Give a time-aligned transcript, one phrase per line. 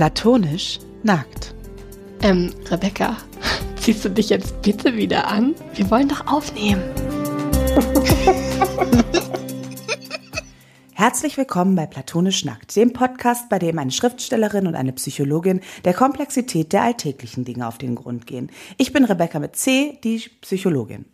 [0.00, 1.54] Platonisch nackt.
[2.22, 3.18] Ähm, Rebecca,
[3.76, 5.54] ziehst du dich jetzt bitte wieder an?
[5.74, 6.82] Wir wollen doch aufnehmen.
[10.94, 15.92] Herzlich willkommen bei Platonisch Nackt, dem Podcast, bei dem eine Schriftstellerin und eine Psychologin der
[15.92, 18.50] Komplexität der alltäglichen Dinge auf den Grund gehen.
[18.78, 21.04] Ich bin Rebecca mit C, die Psychologin.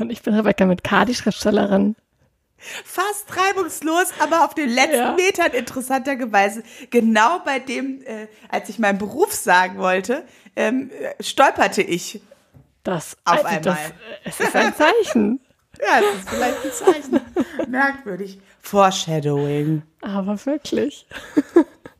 [0.00, 1.94] Und ich bin Rebecca mit K, die Schriftstellerin.
[2.58, 5.12] Fast reibungslos, aber auf den letzten Ja.
[5.12, 10.24] Metern interessanterweise, genau bei dem, äh, als ich meinen Beruf sagen wollte,
[10.56, 12.20] ähm, äh, stolperte ich.
[12.82, 13.92] Das, Auf also das, einmal.
[14.24, 15.40] es ist ein Zeichen.
[15.78, 17.70] Ja, das ist vielleicht ein Zeichen.
[17.70, 18.40] Merkwürdig.
[18.62, 19.82] Foreshadowing.
[20.00, 21.06] Aber wirklich.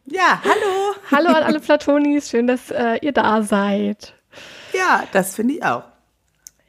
[0.06, 0.94] Ja, hallo.
[1.10, 4.14] Hallo an alle Platonis, schön, dass äh, ihr da seid.
[4.72, 5.82] Ja, das finde ich auch.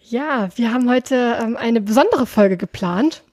[0.02, 3.24] Ja, wir haben heute ähm, eine besondere Folge geplant.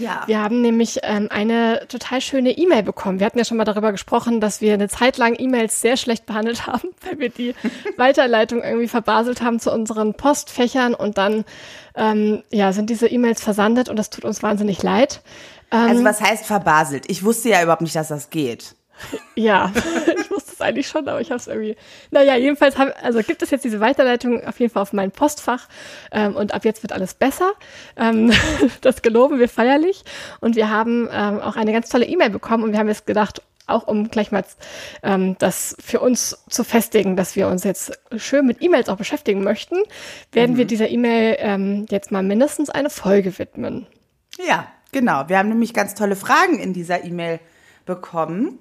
[0.00, 0.22] Ja.
[0.26, 3.20] Wir haben nämlich ähm, eine total schöne E-Mail bekommen.
[3.20, 6.26] Wir hatten ja schon mal darüber gesprochen, dass wir eine Zeit lang E-Mails sehr schlecht
[6.26, 7.54] behandelt haben, weil wir die
[7.96, 11.44] Weiterleitung irgendwie verbaselt haben zu unseren Postfächern und dann
[11.94, 15.20] ähm, ja, sind diese E-Mails versandet und das tut uns wahnsinnig leid.
[15.70, 17.04] Ähm, Also was heißt verbaselt?
[17.08, 18.74] Ich wusste ja überhaupt nicht, dass das geht.
[19.34, 19.72] Ja,
[20.20, 21.76] ich es eigentlich schon, aber ich habe es irgendwie.
[22.10, 25.68] Naja, jedenfalls haben, also gibt es jetzt diese Weiterleitung auf jeden Fall auf mein Postfach
[26.12, 27.52] ähm, und ab jetzt wird alles besser.
[27.96, 28.32] Ähm,
[28.80, 30.04] das geloben wir feierlich
[30.40, 33.42] und wir haben ähm, auch eine ganz tolle E-Mail bekommen und wir haben jetzt gedacht,
[33.70, 34.44] auch um gleich mal
[35.02, 39.42] ähm, das für uns zu festigen, dass wir uns jetzt schön mit E-Mails auch beschäftigen
[39.42, 39.76] möchten,
[40.32, 43.86] werden wir dieser E-Mail ähm, jetzt mal mindestens eine Folge widmen.
[44.46, 45.28] Ja, genau.
[45.28, 47.40] Wir haben nämlich ganz tolle Fragen in dieser E-Mail
[47.86, 48.58] bekommen.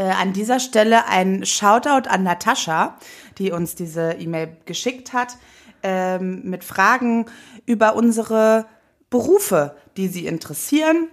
[0.00, 2.96] Äh, an dieser Stelle ein Shoutout an Natascha,
[3.36, 5.36] die uns diese E-Mail geschickt hat,
[5.82, 7.26] ähm, mit Fragen
[7.66, 8.64] über unsere
[9.10, 11.08] Berufe, die sie interessieren.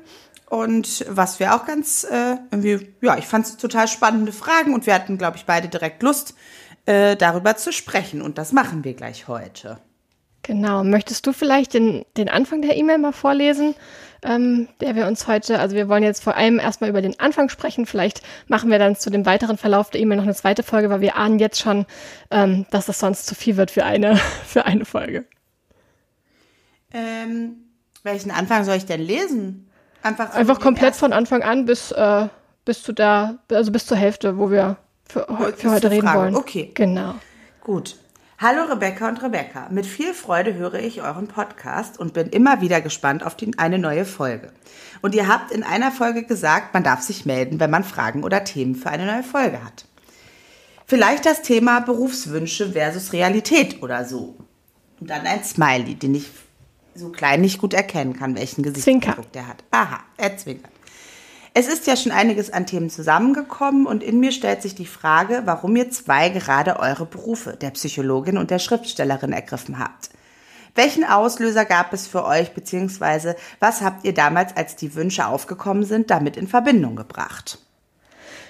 [0.49, 4.85] Und was wir auch ganz äh, irgendwie, ja, ich fand es total spannende Fragen und
[4.85, 6.33] wir hatten, glaube ich, beide direkt Lust,
[6.85, 8.21] äh, darüber zu sprechen.
[8.21, 9.79] Und das machen wir gleich heute.
[10.43, 10.85] Genau.
[10.85, 13.75] Möchtest du vielleicht den, den Anfang der E-Mail mal vorlesen,
[14.23, 17.49] ähm, der wir uns heute, also wir wollen jetzt vor allem erstmal über den Anfang
[17.49, 17.85] sprechen.
[17.85, 21.01] Vielleicht machen wir dann zu dem weiteren Verlauf der E-Mail noch eine zweite Folge, weil
[21.01, 21.85] wir ahnen jetzt schon,
[22.31, 25.25] ähm, dass das sonst zu viel wird für eine, für eine Folge.
[26.93, 27.57] Ähm,
[28.03, 29.69] welchen Anfang soll ich denn lesen?
[30.03, 32.27] Einfach, so Einfach komplett von Anfang an bis, äh,
[32.65, 34.77] bis zu der, also bis zur Hälfte, wo wir
[35.07, 35.25] für,
[35.55, 36.19] für heute reden Frage.
[36.19, 36.35] wollen.
[36.35, 36.71] Okay.
[36.73, 37.15] Genau.
[37.61, 37.97] Gut.
[38.39, 39.67] Hallo Rebecca und Rebecca.
[39.71, 43.79] Mit viel Freude höre ich euren Podcast und bin immer wieder gespannt auf die, eine
[43.79, 44.51] neue Folge.
[45.01, 48.43] Und ihr habt in einer Folge gesagt, man darf sich melden, wenn man Fragen oder
[48.43, 49.85] Themen für eine neue Folge hat.
[50.85, 54.35] Vielleicht das Thema Berufswünsche versus Realität oder so.
[54.99, 56.29] Und dann ein Smiley, den ich
[56.93, 59.31] so klein nicht gut erkennen kann, welchen Gesichtsausdruck Zwinker.
[59.33, 59.63] der hat.
[59.71, 60.76] Aha, er zwinkert.
[61.59, 65.41] Es ist ja schon einiges an Themen zusammengekommen und in mir stellt sich die Frage,
[65.45, 70.11] warum ihr zwei gerade eure Berufe, der Psychologin und der Schriftstellerin, ergriffen habt.
[70.75, 75.81] Welchen Auslöser gab es für euch, beziehungsweise was habt ihr damals, als die Wünsche aufgekommen
[75.83, 77.57] sind, damit in Verbindung gebracht?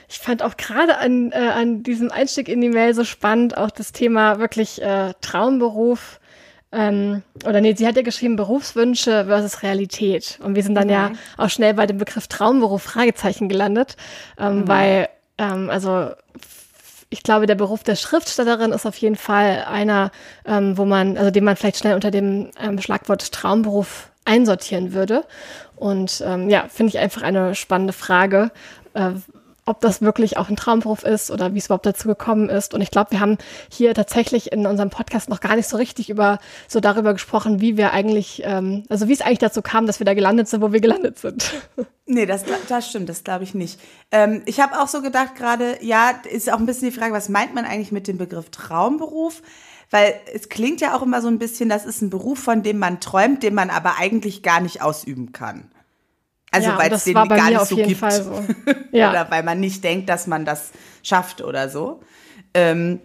[0.10, 3.72] Ich fand auch gerade an, äh, an diesem Einstieg in die Mail so spannend, auch
[3.72, 6.20] das Thema wirklich äh, Traumberuf.
[6.72, 10.40] Ähm, oder nee, sie hat ja geschrieben Berufswünsche versus Realität.
[10.44, 13.96] Und wir sind dann ja auch schnell bei dem Begriff Traumberuf Fragezeichen gelandet,
[14.38, 15.08] ähm, weil,
[15.38, 16.12] ähm, also
[17.10, 20.12] ich glaube, der Beruf der Schriftstellerin ist auf jeden Fall einer,
[20.46, 25.24] ähm, wo man, also den man vielleicht schnell unter dem ähm, Schlagwort Traumberuf einsortieren würde.
[25.78, 28.52] Und ähm, ja, finde ich einfach eine spannende Frage,
[28.94, 29.12] äh,
[29.68, 32.74] ob das wirklich auch ein Traumberuf ist oder wie es überhaupt dazu gekommen ist.
[32.74, 33.38] Und ich glaube, wir haben
[33.72, 37.78] hier tatsächlich in unserem Podcast noch gar nicht so richtig über so darüber gesprochen, wie
[37.78, 40.72] wir eigentlich, ähm, also wie es eigentlich dazu kam, dass wir da gelandet sind, wo
[40.72, 41.54] wir gelandet sind.
[42.10, 43.82] Nee, das, das stimmt, das glaube ich nicht.
[44.14, 47.28] Ähm, ich habe auch so gedacht gerade, ja, ist auch ein bisschen die Frage, was
[47.28, 49.42] meint man eigentlich mit dem Begriff Traumberuf?
[49.92, 52.78] Weil es klingt ja auch immer so ein bisschen, das ist ein Beruf, von dem
[52.78, 55.70] man träumt, den man aber eigentlich gar nicht ausüben kann.
[56.52, 58.12] Also Ja, weil es den gar nicht so gibt.
[58.12, 58.44] So.
[58.92, 59.10] Ja.
[59.10, 60.72] oder weil man nicht denkt, dass man das
[61.04, 62.02] schafft oder so.
[62.54, 63.02] Ähm,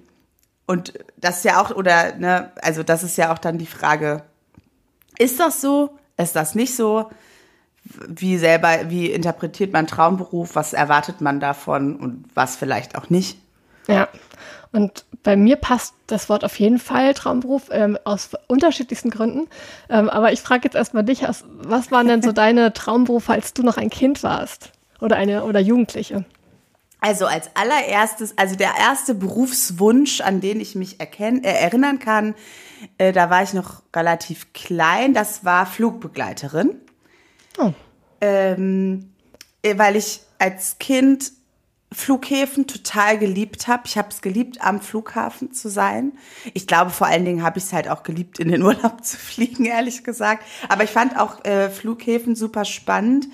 [0.67, 4.23] und das ist ja auch, oder, ne, also das ist ja auch dann die Frage,
[5.19, 5.99] ist das so?
[6.17, 7.11] Ist das nicht so?
[7.85, 10.55] Wie selber, wie interpretiert man Traumberuf?
[10.55, 13.39] Was erwartet man davon und was vielleicht auch nicht?
[13.89, 14.09] Ja.
[14.73, 19.49] Und bei mir passt das Wort auf jeden Fall Traumberuf ähm, aus unterschiedlichsten Gründen.
[19.89, 23.63] Ähm, aber ich frage jetzt erstmal dich, was waren denn so deine Traumberufe, als du
[23.63, 24.73] noch ein Kind warst?
[25.01, 26.25] Oder eine oder Jugendliche?
[27.01, 32.35] Also als allererstes, also der erste Berufswunsch, an den ich mich erkenn, äh, erinnern kann,
[32.97, 36.81] äh, da war ich noch relativ klein, das war Flugbegleiterin.
[37.59, 37.73] Oh.
[38.21, 39.11] Ähm,
[39.63, 41.33] äh, weil ich als Kind
[41.93, 43.83] Flughäfen total geliebt habe.
[43.87, 46.13] Ich habe es geliebt, am Flughafen zu sein.
[46.55, 49.17] Ich glaube, vor allen Dingen habe ich es halt auch geliebt, in den Urlaub zu
[49.17, 50.45] fliegen, ehrlich gesagt.
[50.69, 53.27] Aber ich fand auch äh, Flughäfen super spannend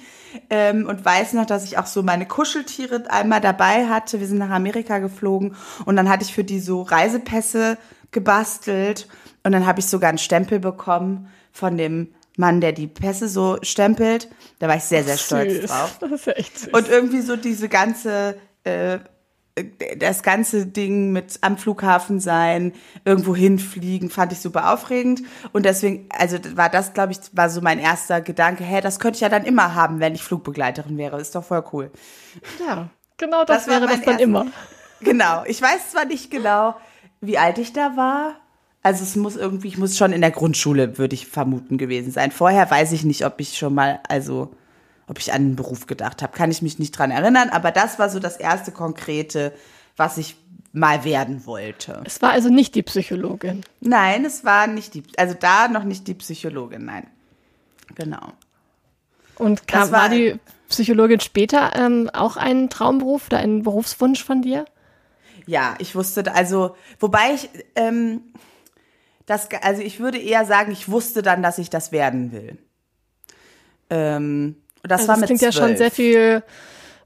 [0.50, 4.20] ähm, und weiß noch, dass ich auch so meine Kuscheltiere einmal dabei hatte.
[4.20, 7.78] Wir sind nach Amerika geflogen und dann hatte ich für die so Reisepässe
[8.10, 9.08] gebastelt
[9.42, 12.08] und dann habe ich sogar einen Stempel bekommen von dem
[12.38, 14.28] Mann, der die Pässe so stempelt.
[14.60, 15.70] Da war ich sehr, sehr stolz Süß.
[15.70, 15.96] drauf.
[16.00, 16.72] Das ist ja echt süß.
[16.72, 18.38] Und irgendwie so diese ganze,
[18.68, 18.98] äh,
[19.96, 22.72] das ganze Ding mit am Flughafen sein,
[23.04, 25.22] irgendwo hinfliegen, fand ich super aufregend.
[25.52, 29.16] Und deswegen, also war das, glaube ich, war so mein erster Gedanke, hä, das könnte
[29.16, 31.20] ich ja dann immer haben, wenn ich Flugbegleiterin wäre.
[31.20, 31.90] Ist doch voll cool.
[32.64, 34.46] ja, genau das, Das wäre das dann erster- immer.
[35.00, 35.42] Genau.
[35.46, 36.74] Ich weiß zwar nicht genau,
[37.20, 38.34] wie alt ich da war.
[38.82, 42.30] Also es muss irgendwie, ich muss schon in der Grundschule, würde ich vermuten, gewesen sein.
[42.30, 44.54] Vorher weiß ich nicht, ob ich schon mal, also
[45.08, 46.36] ob ich an einen Beruf gedacht habe.
[46.36, 47.50] Kann ich mich nicht dran erinnern.
[47.50, 49.52] Aber das war so das erste konkrete,
[49.96, 50.36] was ich
[50.72, 52.02] mal werden wollte.
[52.04, 53.62] Es war also nicht die Psychologin.
[53.80, 57.06] Nein, es war nicht die, also da noch nicht die Psychologin, nein.
[57.94, 58.32] Genau.
[59.36, 60.38] Und kam, war, war- die
[60.68, 64.66] Psychologin später ähm, auch ein Traumberuf oder ein Berufswunsch von dir?
[65.46, 68.20] Ja, ich wusste, also, wobei ich, ähm,
[69.24, 72.58] das, also ich würde eher sagen, ich wusste dann, dass ich das werden will.
[73.88, 74.56] Ähm,
[74.88, 75.78] das Also war das klingt ja schon 12.
[75.78, 76.42] sehr viel,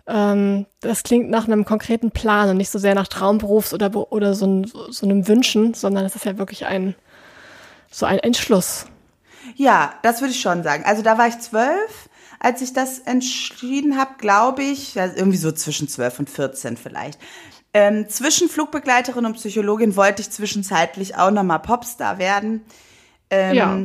[0.07, 4.35] ähm, das klingt nach einem konkreten Plan und nicht so sehr nach Traumberufs- oder, oder
[4.35, 6.95] so, ein, so einem Wünschen, sondern es ist ja wirklich ein,
[7.91, 8.87] so ein Entschluss.
[9.57, 10.85] Ja, das würde ich schon sagen.
[10.87, 12.09] Also da war ich zwölf,
[12.41, 17.19] als ich das entschieden habe, glaube ich, ja, irgendwie so zwischen zwölf und 14 vielleicht.
[17.75, 22.63] Ähm, zwischen Flugbegleiterin und Psychologin wollte ich zwischenzeitlich auch nochmal Popstar werden.
[23.31, 23.79] Ähm, Ja.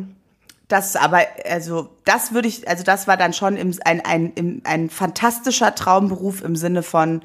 [0.67, 4.61] Das aber, also das würde ich, also das war dann schon im, ein, ein, im,
[4.65, 7.21] ein fantastischer Traumberuf im Sinne von,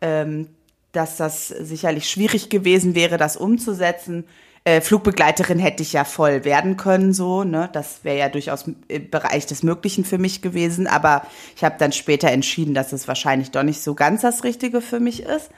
[0.00, 0.48] ähm,
[0.92, 4.24] dass das sicherlich schwierig gewesen wäre, das umzusetzen.
[4.64, 7.70] Äh, Flugbegleiterin hätte ich ja voll werden können, so, ne?
[7.72, 10.86] Das wäre ja durchaus im Bereich des Möglichen für mich gewesen.
[10.86, 11.22] Aber
[11.56, 15.00] ich habe dann später entschieden, dass es wahrscheinlich doch nicht so ganz das Richtige für
[15.00, 15.50] mich ist.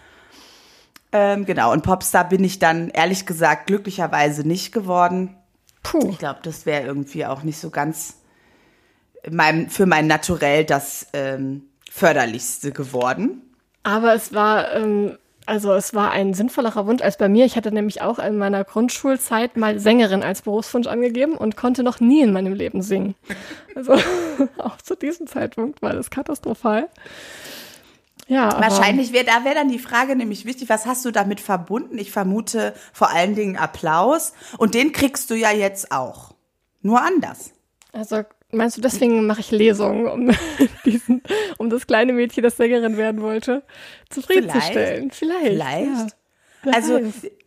[1.13, 5.37] Ähm, genau, und Popstar bin ich dann ehrlich gesagt glücklicherweise nicht geworden.
[5.83, 6.11] Puh.
[6.11, 8.15] Ich glaube, das wäre irgendwie auch nicht so ganz
[9.31, 13.43] meinem, für mein Naturell das ähm, förderlichste geworden.
[13.83, 17.45] Aber es war, ähm, also es war ein sinnvollerer Wunsch als bei mir.
[17.45, 22.01] Ich hatte nämlich auch in meiner Grundschulzeit mal Sängerin als Berufswunsch angegeben und konnte noch
[22.01, 23.15] nie in meinem Leben singen.
[23.75, 23.95] Also
[24.59, 26.89] auch zu diesem Zeitpunkt war das katastrophal.
[28.33, 31.99] Ja, Wahrscheinlich wäre, da wäre dann die Frage nämlich wichtig, was hast du damit verbunden?
[31.99, 34.33] Ich vermute vor allen Dingen Applaus.
[34.59, 36.35] Und den kriegst du ja jetzt auch.
[36.81, 37.53] Nur anders.
[37.93, 40.31] Also meinst du, deswegen mache ich Lesungen, um
[40.85, 41.23] diesen,
[41.59, 43.63] um das kleine Mädchen, das Sängerin werden wollte,
[44.09, 45.11] zufriedenzustellen?
[45.11, 45.45] Vielleicht.
[45.45, 46.17] Vielleicht.
[46.65, 46.73] Ja.
[46.73, 47.01] Also,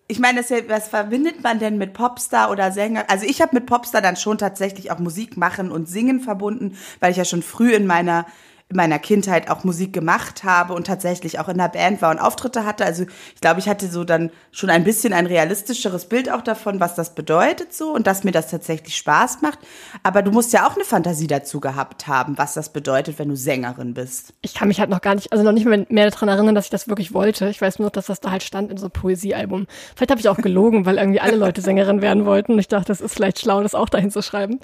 [0.08, 3.06] ich meine, das was verbindet man denn mit Popstar oder Sänger?
[3.10, 7.12] Also ich habe mit Popstar dann schon tatsächlich auch Musik machen und singen verbunden, weil
[7.12, 8.28] ich ja schon früh in meiner
[8.70, 12.18] in meiner Kindheit auch Musik gemacht habe und tatsächlich auch in der Band war und
[12.18, 12.84] Auftritte hatte.
[12.84, 16.80] Also ich glaube, ich hatte so dann schon ein bisschen ein realistischeres Bild auch davon,
[16.80, 19.60] was das bedeutet so und dass mir das tatsächlich Spaß macht.
[20.02, 23.36] Aber du musst ja auch eine Fantasie dazu gehabt haben, was das bedeutet, wenn du
[23.36, 24.34] Sängerin bist.
[24.42, 26.66] ich kann mich halt noch gar nicht, also noch nicht mehr, mehr daran erinnern, dass
[26.66, 27.50] ich das wirklich wollte.
[27.50, 29.68] Ich weiß nur, dass das da halt stand in so einem Poesiealbum.
[29.96, 32.54] Vielleicht habe ich auch gelogen, weil irgendwie alle Leute Sängerin werden wollten.
[32.54, 34.60] Und ich dachte, das ist vielleicht schlau, das auch dahin zu schreiben.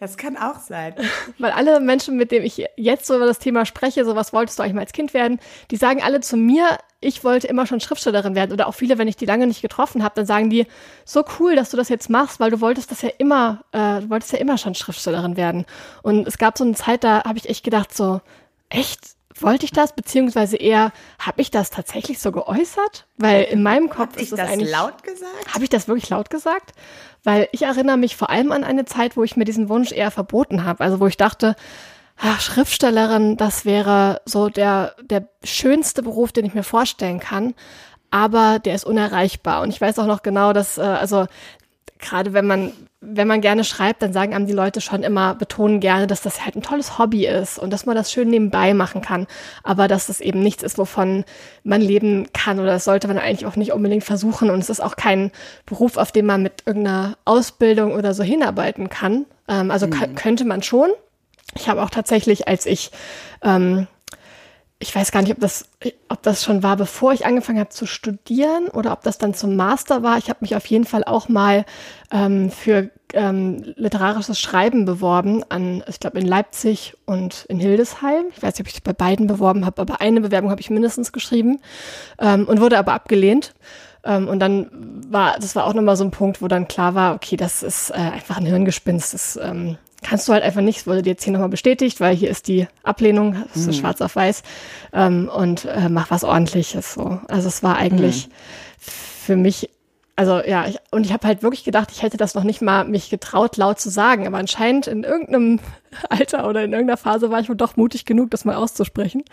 [0.00, 0.94] Das kann auch sein.
[1.38, 4.58] Weil alle Menschen, mit denen ich jetzt so über das Thema spreche, so was wolltest
[4.58, 5.38] du eigentlich mal als Kind werden,
[5.70, 8.52] die sagen alle zu mir, ich wollte immer schon Schriftstellerin werden.
[8.52, 10.66] Oder auch viele, wenn ich die lange nicht getroffen habe, dann sagen die,
[11.04, 14.10] so cool, dass du das jetzt machst, weil du wolltest das ja immer, äh, du
[14.10, 15.66] wolltest ja immer schon Schriftstellerin werden.
[16.02, 18.20] Und es gab so eine Zeit, da habe ich echt gedacht, so,
[18.68, 19.00] echt?
[19.42, 19.92] Wollte ich das?
[19.94, 23.06] Beziehungsweise eher, habe ich das tatsächlich so geäußert?
[23.18, 24.70] Weil in meinem Kopf Hab ist es das eigentlich.
[24.70, 25.54] laut gesagt?
[25.54, 26.72] Habe ich das wirklich laut gesagt?
[27.24, 30.10] Weil ich erinnere mich vor allem an eine Zeit, wo ich mir diesen Wunsch eher
[30.10, 30.82] verboten habe.
[30.82, 31.56] Also wo ich dachte,
[32.16, 37.54] ach, Schriftstellerin, das wäre so der, der schönste Beruf, den ich mir vorstellen kann.
[38.10, 39.62] Aber der ist unerreichbar.
[39.62, 41.26] Und ich weiß auch noch genau, dass, äh, also
[42.02, 45.80] gerade wenn man, wenn man gerne schreibt, dann sagen einem die Leute schon immer, betonen
[45.80, 49.00] gerne, dass das halt ein tolles Hobby ist und dass man das schön nebenbei machen
[49.00, 49.26] kann.
[49.62, 51.24] Aber dass das eben nichts ist, wovon
[51.64, 54.50] man leben kann oder das sollte man eigentlich auch nicht unbedingt versuchen.
[54.50, 55.30] Und es ist auch kein
[55.64, 59.24] Beruf, auf den man mit irgendeiner Ausbildung oder so hinarbeiten kann.
[59.48, 60.90] Ähm, also ka- könnte man schon.
[61.56, 62.90] Ich habe auch tatsächlich, als ich
[63.42, 63.86] ähm,
[64.82, 65.66] ich weiß gar nicht, ob das,
[66.08, 69.54] ob das schon war, bevor ich angefangen habe zu studieren oder ob das dann zum
[69.54, 70.18] Master war.
[70.18, 71.64] Ich habe mich auf jeden Fall auch mal
[72.10, 78.24] ähm, für ähm, literarisches Schreiben beworben an, ich glaube in Leipzig und in Hildesheim.
[78.34, 81.12] Ich weiß nicht, ob ich bei beiden beworben habe, aber eine Bewerbung habe ich mindestens
[81.12, 81.60] geschrieben
[82.18, 83.54] ähm, und wurde aber abgelehnt.
[84.04, 84.68] Ähm, und dann
[85.08, 87.90] war, das war auch nochmal so ein Punkt, wo dann klar war, okay, das ist
[87.90, 89.14] äh, einfach ein Hirngespinst.
[89.14, 92.30] Das ähm, kannst du halt einfach nicht, wurde dir jetzt hier nochmal bestätigt, weil hier
[92.30, 93.72] ist die Ablehnung, das ist hm.
[93.74, 94.42] schwarz auf weiß,
[94.92, 96.94] ähm, und äh, mach was ordentliches.
[96.94, 97.20] So.
[97.28, 98.30] Also es war eigentlich hm.
[98.78, 99.70] für mich,
[100.16, 102.84] also ja, ich, und ich habe halt wirklich gedacht, ich hätte das noch nicht mal
[102.84, 105.60] mich getraut, laut zu sagen, aber anscheinend in irgendeinem
[106.08, 109.24] Alter oder in irgendeiner Phase war ich wohl doch mutig genug, das mal auszusprechen.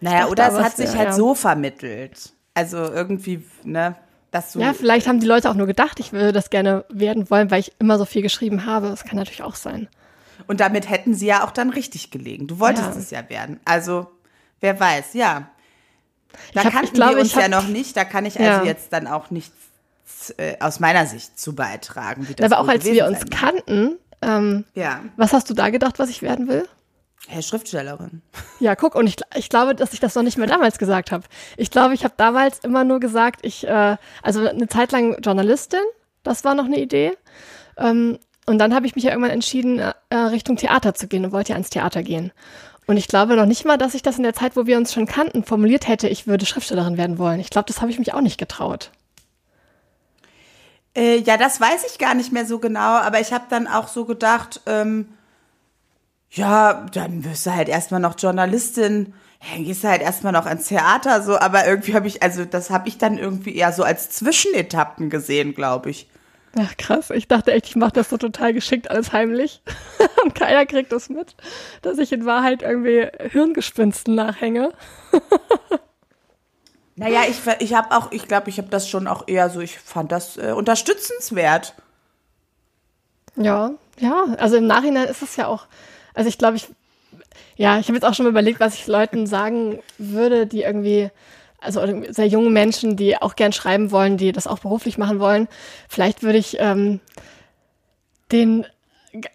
[0.00, 1.14] Naja, dachte, oder es hat sich ja, halt ja.
[1.14, 2.32] so vermittelt.
[2.54, 3.96] Also irgendwie, ne,
[4.30, 4.60] dass du.
[4.60, 7.60] Ja, vielleicht haben die Leute auch nur gedacht, ich würde das gerne werden wollen, weil
[7.60, 8.88] ich immer so viel geschrieben habe.
[8.88, 9.88] Das kann natürlich auch sein.
[10.46, 12.46] Und damit hätten sie ja auch dann richtig gelegen.
[12.46, 12.96] Du wolltest ja.
[12.96, 13.60] es ja werden.
[13.64, 14.06] Also,
[14.60, 15.48] wer weiß, ja.
[16.54, 17.96] Da hab, kannten glaube, wir uns hab, ja noch nicht.
[17.96, 18.64] Da kann ich also ja.
[18.64, 22.28] jetzt dann auch nichts äh, aus meiner Sicht zu beitragen.
[22.28, 25.00] Wie das Aber auch als wir uns kannten, ähm, ja.
[25.16, 26.68] was hast du da gedacht, was ich werden will?
[27.28, 28.22] Herr Schriftstellerin.
[28.58, 31.24] Ja, guck, und ich, ich glaube, dass ich das noch nicht mehr damals gesagt habe.
[31.58, 35.82] Ich glaube, ich habe damals immer nur gesagt, ich, äh, also eine Zeit lang Journalistin,
[36.22, 37.16] das war noch eine Idee.
[37.76, 41.32] Ähm, und dann habe ich mich ja irgendwann entschieden, äh, Richtung Theater zu gehen und
[41.32, 42.32] wollte ja ans Theater gehen.
[42.86, 44.94] Und ich glaube noch nicht mal, dass ich das in der Zeit, wo wir uns
[44.94, 47.40] schon kannten, formuliert hätte, ich würde Schriftstellerin werden wollen.
[47.40, 48.90] Ich glaube, das habe ich mich auch nicht getraut.
[50.96, 53.88] Äh, ja, das weiß ich gar nicht mehr so genau, aber ich habe dann auch
[53.88, 55.08] so gedacht, ähm,
[56.30, 59.14] ja, dann wirst du halt erstmal noch Journalistin,
[59.52, 62.70] dann gehst du halt erstmal noch ins Theater, so, aber irgendwie habe ich, also das
[62.70, 66.08] habe ich dann irgendwie eher so als Zwischenetappen gesehen, glaube ich.
[66.58, 69.62] Ach krass, ich dachte echt, ich mache das so total geschickt alles heimlich
[70.24, 71.36] und keiner kriegt das mit,
[71.82, 74.72] dass ich in Wahrheit irgendwie Hirngespinsten nachhänge.
[76.96, 79.78] naja, ich, ich habe auch, ich glaube, ich habe das schon auch eher so, ich
[79.78, 81.74] fand das äh, unterstützenswert.
[83.36, 85.66] Ja, ja, also im Nachhinein ist es ja auch,
[86.18, 86.66] also ich glaube, ich,
[87.56, 91.10] ja, ich habe jetzt auch schon mal überlegt, was ich Leuten sagen würde, die irgendwie,
[91.60, 95.46] also sehr junge Menschen, die auch gern schreiben wollen, die das auch beruflich machen wollen.
[95.88, 96.98] Vielleicht würde ich ähm,
[98.32, 98.66] den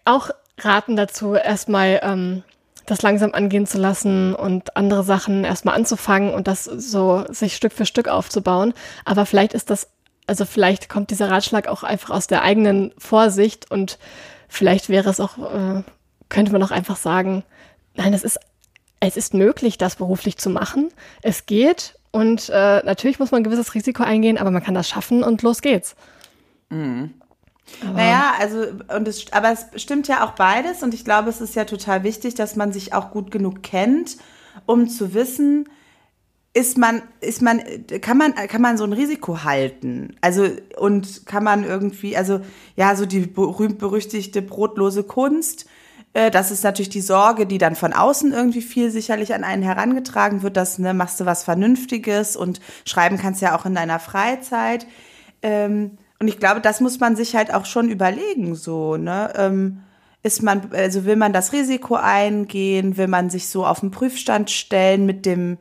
[0.04, 2.44] auch raten dazu, erstmal ähm,
[2.86, 7.72] das langsam angehen zu lassen und andere Sachen erstmal anzufangen und das so sich Stück
[7.72, 8.74] für Stück aufzubauen.
[9.06, 9.88] Aber vielleicht ist das,
[10.28, 14.00] also vielleicht kommt dieser Ratschlag auch einfach aus der eigenen Vorsicht und
[14.50, 15.84] vielleicht wäre es auch äh,
[16.34, 17.44] könnte man auch einfach sagen,
[17.96, 18.40] nein, es ist,
[19.00, 20.90] es ist möglich, das beruflich zu machen.
[21.22, 24.90] Es geht und äh, natürlich muss man ein gewisses Risiko eingehen, aber man kann das
[24.90, 25.96] schaffen und los geht's.
[26.70, 27.13] Mhm.
[27.82, 31.40] Aber naja, also, und es, aber es stimmt ja auch beides und ich glaube, es
[31.40, 34.18] ist ja total wichtig, dass man sich auch gut genug kennt,
[34.66, 35.70] um zu wissen,
[36.56, 37.62] ist man, ist man,
[38.02, 40.16] kann man, kann man so ein Risiko halten?
[40.22, 40.48] Also,
[40.78, 42.42] und kann man irgendwie, also,
[42.75, 45.83] ja, so die berühmt-berüchtigte brotlose Kunst, äh,
[46.13, 50.43] das ist natürlich die Sorge, die dann von außen irgendwie viel sicherlich an einen herangetragen
[50.43, 54.86] wird, dass, ne, machst du was Vernünftiges und schreiben kannst ja auch in deiner Freizeit.
[55.41, 59.34] Ähm, und ich glaube, das muss man sich halt auch schon überlegen, so, ne?
[59.36, 59.82] Ähm,
[60.22, 64.50] ist man, also will man das Risiko eingehen, will man sich so auf den Prüfstand
[64.50, 65.58] stellen mit dem,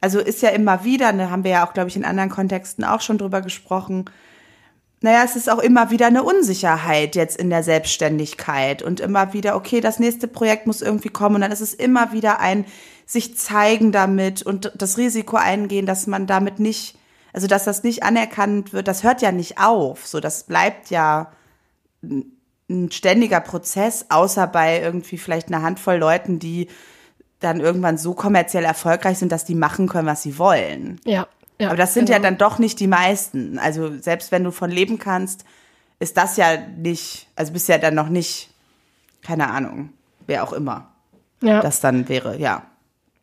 [0.00, 2.84] also ist ja immer wieder, ne, haben wir ja auch, glaube ich, in anderen Kontexten
[2.84, 4.04] auch schon drüber gesprochen,
[5.04, 9.54] naja, es ist auch immer wieder eine Unsicherheit jetzt in der Selbstständigkeit und immer wieder,
[9.54, 12.64] okay, das nächste Projekt muss irgendwie kommen und dann ist es immer wieder ein
[13.04, 16.96] sich zeigen damit und das Risiko eingehen, dass man damit nicht,
[17.34, 21.30] also dass das nicht anerkannt wird, das hört ja nicht auf, so das bleibt ja
[22.02, 26.68] ein ständiger Prozess, außer bei irgendwie vielleicht einer Handvoll Leuten, die
[27.40, 30.98] dann irgendwann so kommerziell erfolgreich sind, dass die machen können, was sie wollen.
[31.04, 32.16] Ja, ja, Aber das sind genau.
[32.16, 33.58] ja dann doch nicht die meisten.
[33.58, 35.44] Also selbst wenn du von leben kannst,
[36.00, 38.50] ist das ja nicht, also bist ja dann noch nicht,
[39.22, 39.90] keine Ahnung,
[40.26, 40.94] wer auch immer
[41.44, 41.60] ja.
[41.60, 42.62] das dann wäre, ja.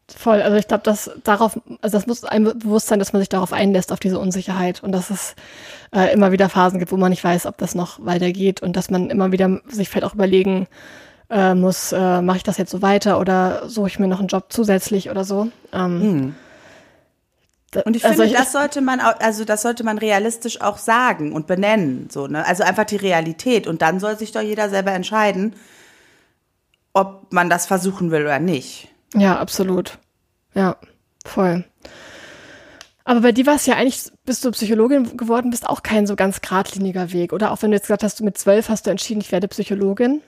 [0.07, 3.29] Voll, also ich glaube, dass darauf, also das muss einem bewusst sein, dass man sich
[3.29, 5.35] darauf einlässt, auf diese Unsicherheit und dass es
[5.95, 8.89] äh, immer wieder Phasen gibt, wo man nicht weiß, ob das noch weitergeht und dass
[8.89, 10.67] man immer wieder sich vielleicht auch überlegen
[11.29, 14.27] äh, muss, äh, mache ich das jetzt so weiter oder suche ich mir noch einen
[14.27, 15.47] Job zusätzlich oder so.
[15.71, 16.35] Ähm, hm.
[17.85, 21.31] Und ich also finde, das sollte man auch, also das sollte man realistisch auch sagen
[21.31, 22.45] und benennen, so, ne?
[22.45, 23.65] Also einfach die Realität.
[23.65, 25.55] Und dann soll sich doch jeder selber entscheiden,
[26.93, 28.89] ob man das versuchen will oder nicht.
[29.15, 29.99] Ja, absolut.
[30.53, 30.75] Ja,
[31.25, 31.63] voll.
[33.03, 36.15] Aber bei dir war es ja eigentlich, bist du Psychologin geworden, bist auch kein so
[36.15, 37.51] ganz geradliniger Weg, oder?
[37.51, 40.21] Auch wenn du jetzt gesagt hast, du mit zwölf hast du entschieden, ich werde Psychologin.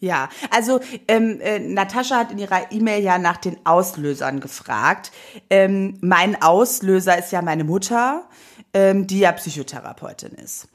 [0.00, 5.10] Ja, also ähm, äh, Natascha hat in ihrer E-Mail ja nach den Auslösern gefragt.
[5.50, 8.28] Ähm, mein Auslöser ist ja meine Mutter,
[8.74, 10.68] ähm, die ja Psychotherapeutin ist.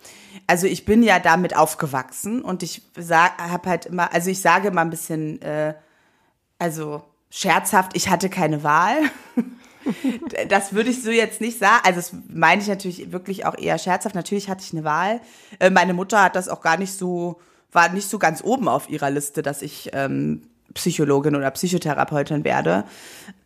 [0.46, 4.82] Also ich bin ja damit aufgewachsen und ich habe halt immer, also ich sage immer
[4.82, 5.74] ein bisschen, äh,
[6.60, 8.98] also scherzhaft, ich hatte keine Wahl.
[10.50, 11.82] das würde ich so jetzt nicht sagen.
[11.86, 14.16] Also das meine ich natürlich wirklich auch eher scherzhaft.
[14.16, 15.22] Natürlich hatte ich eine Wahl.
[15.60, 17.40] Äh, meine Mutter hat das auch gar nicht so
[17.74, 20.42] war nicht so ganz oben auf ihrer Liste, dass ich ähm,
[20.74, 22.84] Psychologin oder Psychotherapeutin werde.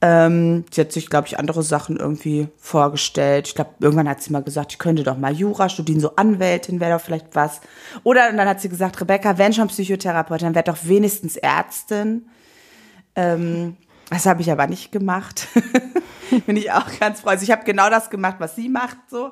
[0.02, 3.48] Ähm, sie hat sich, glaube ich, andere Sachen irgendwie vorgestellt.
[3.48, 6.80] Ich glaube, irgendwann hat sie mal gesagt, ich könnte doch mal Jura studieren, so Anwältin
[6.80, 7.62] wäre doch vielleicht was.
[8.04, 12.28] Oder und dann hat sie gesagt, Rebecca, wenn schon Psychotherapeutin, werd doch wenigstens Ärztin.
[13.16, 13.76] Ähm,
[14.10, 15.48] das habe ich aber nicht gemacht.
[16.46, 17.30] Bin ich auch ganz froh.
[17.30, 18.98] Also ich habe genau das gemacht, was sie macht.
[19.10, 19.32] So.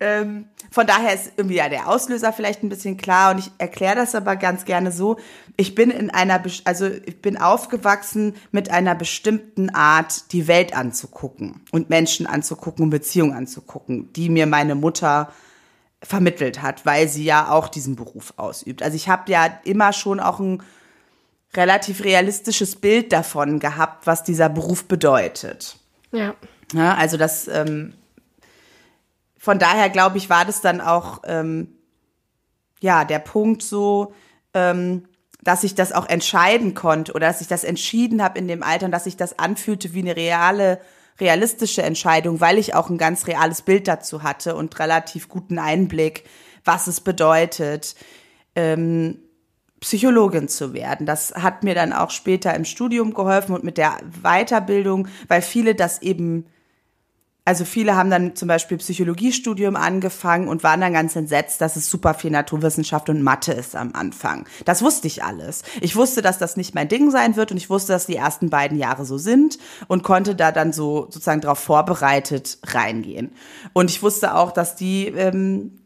[0.00, 3.96] Ähm, von daher ist irgendwie ja der Auslöser vielleicht ein bisschen klar und ich erkläre
[3.96, 5.18] das aber ganz gerne so.
[5.56, 11.62] Ich bin in einer, also ich bin aufgewachsen mit einer bestimmten Art, die Welt anzugucken
[11.72, 15.32] und Menschen anzugucken und Beziehungen anzugucken, die mir meine Mutter
[16.02, 18.82] vermittelt hat, weil sie ja auch diesen Beruf ausübt.
[18.82, 20.62] Also ich habe ja immer schon auch ein
[21.54, 25.76] relativ realistisches Bild davon gehabt, was dieser Beruf bedeutet.
[26.12, 26.34] Ja.
[26.72, 27.94] ja also das, ähm,
[29.38, 31.74] von daher glaube ich, war das dann auch, ähm,
[32.80, 34.12] ja, der Punkt so,
[34.54, 35.08] ähm,
[35.42, 38.86] dass ich das auch entscheiden konnte oder dass ich das entschieden habe in dem Alter
[38.86, 40.80] und dass sich das anfühlte wie eine reale,
[41.20, 46.24] realistische Entscheidung, weil ich auch ein ganz reales Bild dazu hatte und relativ guten Einblick,
[46.64, 47.94] was es bedeutet.
[48.54, 49.22] Ähm,
[49.80, 51.06] Psychologin zu werden.
[51.06, 55.74] Das hat mir dann auch später im Studium geholfen und mit der Weiterbildung, weil viele
[55.74, 56.46] das eben,
[57.44, 61.88] also viele haben dann zum Beispiel Psychologiestudium angefangen und waren dann ganz entsetzt, dass es
[61.88, 64.46] super viel Naturwissenschaft und Mathe ist am Anfang.
[64.64, 65.62] Das wusste ich alles.
[65.80, 68.50] Ich wusste, dass das nicht mein Ding sein wird und ich wusste, dass die ersten
[68.50, 73.30] beiden Jahre so sind und konnte da dann so sozusagen darauf vorbereitet reingehen.
[73.72, 75.77] Und ich wusste auch, dass die ähm,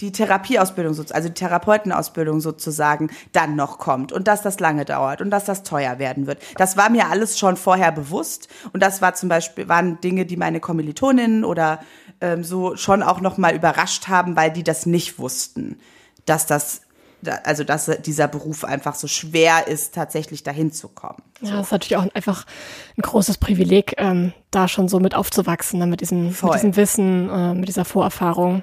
[0.00, 5.30] die Therapieausbildung, also die Therapeutenausbildung sozusagen dann noch kommt und dass das lange dauert und
[5.30, 6.38] dass das teuer werden wird.
[6.56, 10.36] Das war mir alles schon vorher bewusst und das war zum Beispiel, waren Dinge, die
[10.36, 11.80] meine Kommilitoninnen oder
[12.20, 15.78] ähm, so schon auch noch mal überrascht haben, weil die das nicht wussten,
[16.24, 16.82] dass das
[17.44, 21.22] also dass dieser Beruf einfach so schwer ist, tatsächlich dahin zu kommen.
[21.40, 22.44] Ja, das ist natürlich auch einfach
[22.96, 27.28] ein großes Privileg, ähm, da schon so mit aufzuwachsen, ne, mit, diesem, mit diesem Wissen,
[27.28, 28.62] äh, mit dieser Vorerfahrung.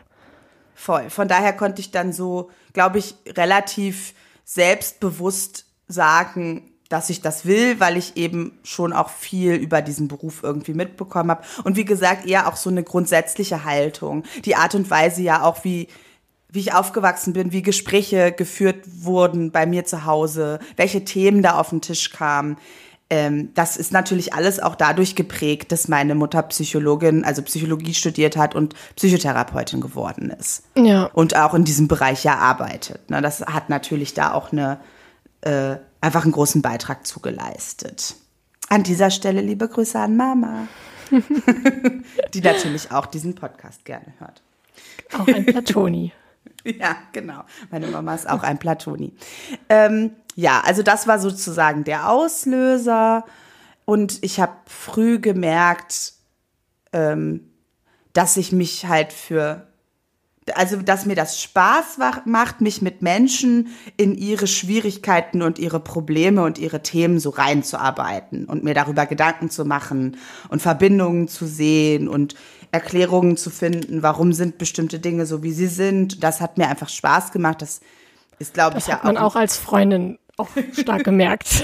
[0.76, 1.10] Voll.
[1.10, 4.14] Von daher konnte ich dann so, glaube ich, relativ
[4.46, 10.44] selbstbewusst sagen, dass ich das will, weil ich eben schon auch viel über diesen Beruf
[10.44, 11.44] irgendwie mitbekommen habe.
[11.64, 14.24] Und wie gesagt, eher auch so eine grundsätzliche Haltung.
[14.46, 15.88] Die Art und Weise ja auch, wie,
[16.50, 21.58] wie ich aufgewachsen bin, wie Gespräche geführt wurden bei mir zu Hause, welche Themen da
[21.58, 22.58] auf den Tisch kamen
[23.14, 28.36] ähm, das ist natürlich alles auch dadurch geprägt, dass meine Mutter Psychologin, also Psychologie studiert
[28.38, 30.64] hat und Psychotherapeutin geworden ist.
[30.76, 31.12] Ja.
[31.14, 33.12] Und auch in diesem Bereich ja arbeitet.
[33.12, 34.80] Ne, das hat natürlich da auch eine,
[35.42, 38.16] äh, einfach einen großen Beitrag zugeleistet.
[38.70, 40.68] An dieser Stelle liebe Grüße an Mama,
[42.34, 44.42] die natürlich auch diesen Podcast gerne hört.
[45.20, 46.14] Auch ein Platoni.
[46.64, 47.44] ja, genau.
[47.70, 49.14] Meine Mama ist auch ein Platoni.
[49.70, 53.26] Ähm, ja, also das war sozusagen der Auslöser.
[53.86, 56.14] Und ich habe früh gemerkt,
[56.94, 57.52] ähm,
[58.14, 59.68] dass ich mich halt für,
[60.56, 66.44] also dass mir das Spaß macht, mich mit Menschen in ihre Schwierigkeiten und ihre Probleme
[66.44, 70.18] und ihre Themen so reinzuarbeiten und mir darüber Gedanken zu machen
[70.50, 72.36] und Verbindungen zu sehen und
[72.72, 76.24] Erklärungen zu finden, warum sind bestimmte Dinge so, wie sie sind.
[76.24, 77.62] Das hat mir einfach Spaß gemacht.
[77.62, 77.82] Das
[78.40, 79.04] ist, glaube ich, ja auch.
[79.04, 81.64] Man auch als Freundin auch stark gemerkt.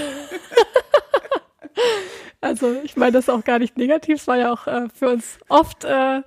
[2.40, 5.38] also ich meine das auch gar nicht negativ, es war ja auch äh, für uns
[5.48, 6.22] oft äh,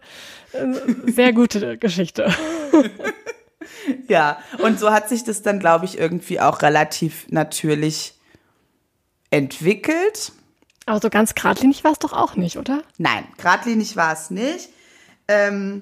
[0.54, 2.34] eine sehr gute Geschichte.
[4.08, 8.14] ja, und so hat sich das dann, glaube ich, irgendwie auch relativ natürlich
[9.30, 10.32] entwickelt.
[10.86, 12.84] Aber so ganz geradlinig war es doch auch nicht, oder?
[12.98, 14.70] Nein, geradlinig war es nicht.
[15.28, 15.82] Ähm,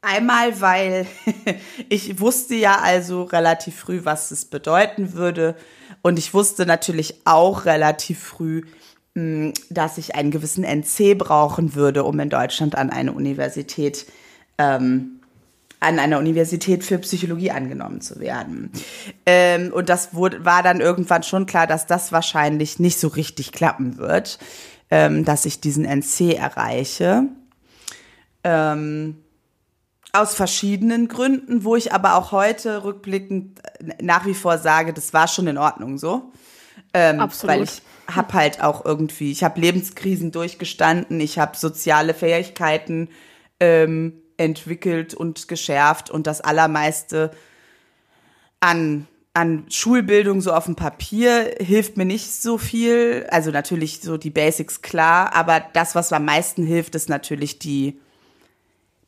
[0.00, 1.06] Einmal, weil
[1.88, 5.56] ich wusste ja also relativ früh, was es bedeuten würde.
[6.02, 8.62] Und ich wusste natürlich auch relativ früh,
[9.14, 14.06] hm, dass ich einen gewissen NC brauchen würde, um in Deutschland an eine Universität,
[14.58, 15.20] ähm,
[15.80, 18.70] an einer Universität für Psychologie angenommen zu werden.
[19.26, 23.50] Ähm, und das wurde, war dann irgendwann schon klar, dass das wahrscheinlich nicht so richtig
[23.50, 24.38] klappen wird,
[24.90, 27.24] ähm, dass ich diesen NC erreiche.
[28.44, 29.16] Ähm,
[30.12, 33.60] aus verschiedenen Gründen, wo ich aber auch heute rückblickend
[34.00, 36.32] nach wie vor sage, das war schon in Ordnung so.
[36.94, 37.56] Ähm, Absolut.
[37.56, 43.08] Weil ich habe halt auch irgendwie, ich habe Lebenskrisen durchgestanden, ich habe soziale Fähigkeiten
[43.60, 47.30] ähm, entwickelt und geschärft und das Allermeiste
[48.60, 53.24] an an Schulbildung so auf dem Papier hilft mir nicht so viel.
[53.30, 58.00] Also natürlich so die Basics klar, aber das, was am meisten hilft, ist natürlich die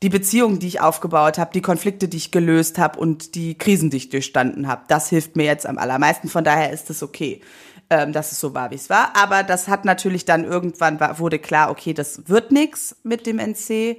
[0.03, 3.91] die Beziehungen, die ich aufgebaut habe, die Konflikte, die ich gelöst habe und die Krisen,
[3.91, 4.83] die ich durchstanden habe.
[4.89, 6.29] Das hilft mir jetzt am allermeisten.
[6.29, 7.43] Von daher ist es okay,
[7.91, 9.15] ähm, dass es so war, wie es war.
[9.15, 13.39] Aber das hat natürlich dann irgendwann war, wurde klar, okay, das wird nix mit dem
[13.39, 13.99] NC.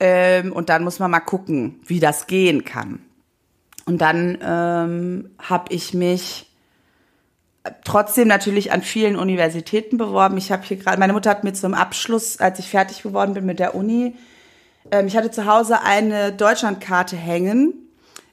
[0.00, 3.00] Ähm, und dann muss man mal gucken, wie das gehen kann.
[3.84, 6.46] Und dann ähm, habe ich mich
[7.84, 10.38] trotzdem natürlich an vielen Universitäten beworben.
[10.38, 13.44] Ich habe hier gerade, meine Mutter hat mir zum Abschluss, als ich fertig geworden bin
[13.44, 14.16] mit der Uni,
[14.90, 17.74] ähm, ich hatte zu Hause eine Deutschlandkarte hängen,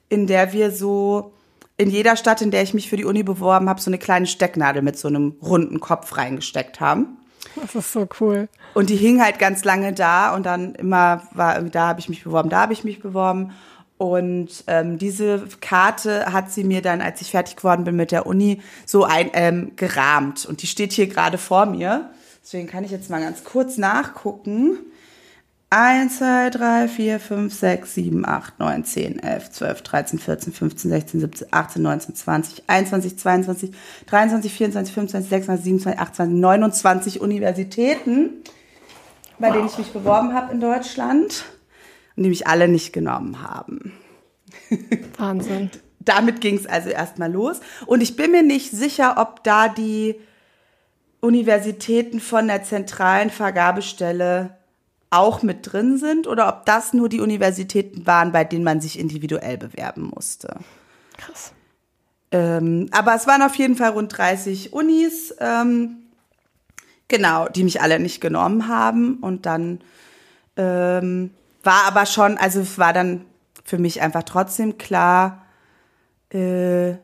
[0.09, 1.33] in der wir so
[1.77, 4.27] in jeder Stadt, in der ich mich für die Uni beworben habe, so eine kleine
[4.27, 7.17] Stecknadel mit so einem runden Kopf reingesteckt haben.
[7.55, 8.49] Das ist so cool.
[8.73, 12.23] Und die hing halt ganz lange da und dann immer war, da habe ich mich
[12.23, 13.53] beworben, da habe ich mich beworben.
[13.97, 18.25] Und ähm, diese Karte hat sie mir dann, als ich fertig geworden bin mit der
[18.25, 20.45] Uni, so ein, ähm, gerahmt.
[20.45, 22.09] Und die steht hier gerade vor mir.
[22.41, 24.77] Deswegen kann ich jetzt mal ganz kurz nachgucken.
[25.71, 30.89] 1, 2, 3, 4, 5, 6, 7, 8, 9, 10, 11, 12, 13, 14, 15,
[30.89, 33.71] 16, 17, 18, 19, 20, 21, 22,
[34.07, 38.43] 23, 24, 25, 26, 27, 28, 29 Universitäten,
[39.37, 39.55] bei wow.
[39.55, 41.45] denen ich mich beworben habe in Deutschland
[42.15, 43.93] und die mich alle nicht genommen haben.
[45.17, 45.69] Wahnsinn.
[45.99, 47.59] Damit ging es also erstmal los.
[47.85, 50.15] Und ich bin mir nicht sicher, ob da die
[51.19, 54.57] Universitäten von der zentralen Vergabestelle
[55.09, 58.99] auch mit drin sind oder ob das nur die Universitäten waren, bei denen man sich
[58.99, 60.57] individuell bewerben musste.
[61.17, 61.51] Krass.
[62.31, 65.97] Ähm, aber es waren auf jeden Fall rund 30 Unis, ähm,
[67.07, 69.15] genau, die mich alle nicht genommen haben.
[69.15, 69.81] Und dann
[70.57, 71.31] ähm,
[71.63, 73.25] war aber schon, also es war dann
[73.63, 75.45] für mich einfach trotzdem klar,
[76.29, 76.95] äh,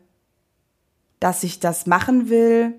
[1.20, 2.76] dass ich das machen will.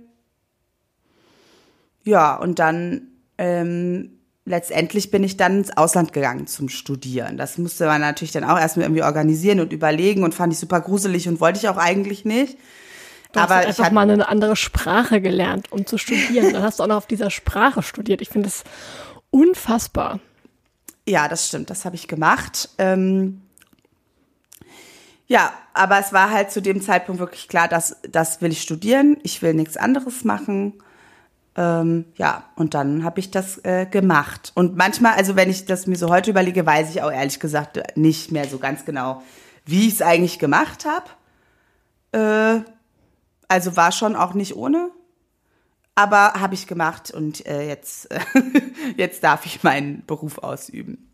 [2.04, 3.08] Ja, und dann
[3.38, 4.15] ähm,
[4.46, 7.36] letztendlich bin ich dann ins Ausland gegangen zum Studieren.
[7.36, 10.80] Das musste man natürlich dann auch erstmal irgendwie organisieren und überlegen und fand ich super
[10.80, 12.56] gruselig und wollte ich auch eigentlich nicht.
[13.32, 16.52] Du hast aber einfach mal eine andere Sprache gelernt, um zu studieren.
[16.52, 18.22] Dann hast du auch noch auf dieser Sprache studiert.
[18.22, 18.62] Ich finde das
[19.30, 20.20] unfassbar.
[21.06, 21.68] Ja, das stimmt.
[21.68, 22.70] Das habe ich gemacht.
[22.78, 23.42] Ähm
[25.26, 29.16] ja, aber es war halt zu dem Zeitpunkt wirklich klar, dass das will ich studieren.
[29.24, 30.74] Ich will nichts anderes machen.
[31.56, 34.52] Ähm, ja, und dann habe ich das äh, gemacht.
[34.54, 37.96] Und manchmal, also wenn ich das mir so heute überlege, weiß ich auch ehrlich gesagt
[37.96, 39.22] nicht mehr so ganz genau,
[39.64, 40.84] wie ich es eigentlich gemacht
[42.12, 42.60] habe.
[42.60, 42.62] Äh,
[43.48, 44.90] also war schon auch nicht ohne.
[45.94, 48.08] Aber habe ich gemacht und äh, jetzt,
[48.98, 51.06] jetzt darf ich meinen Beruf ausüben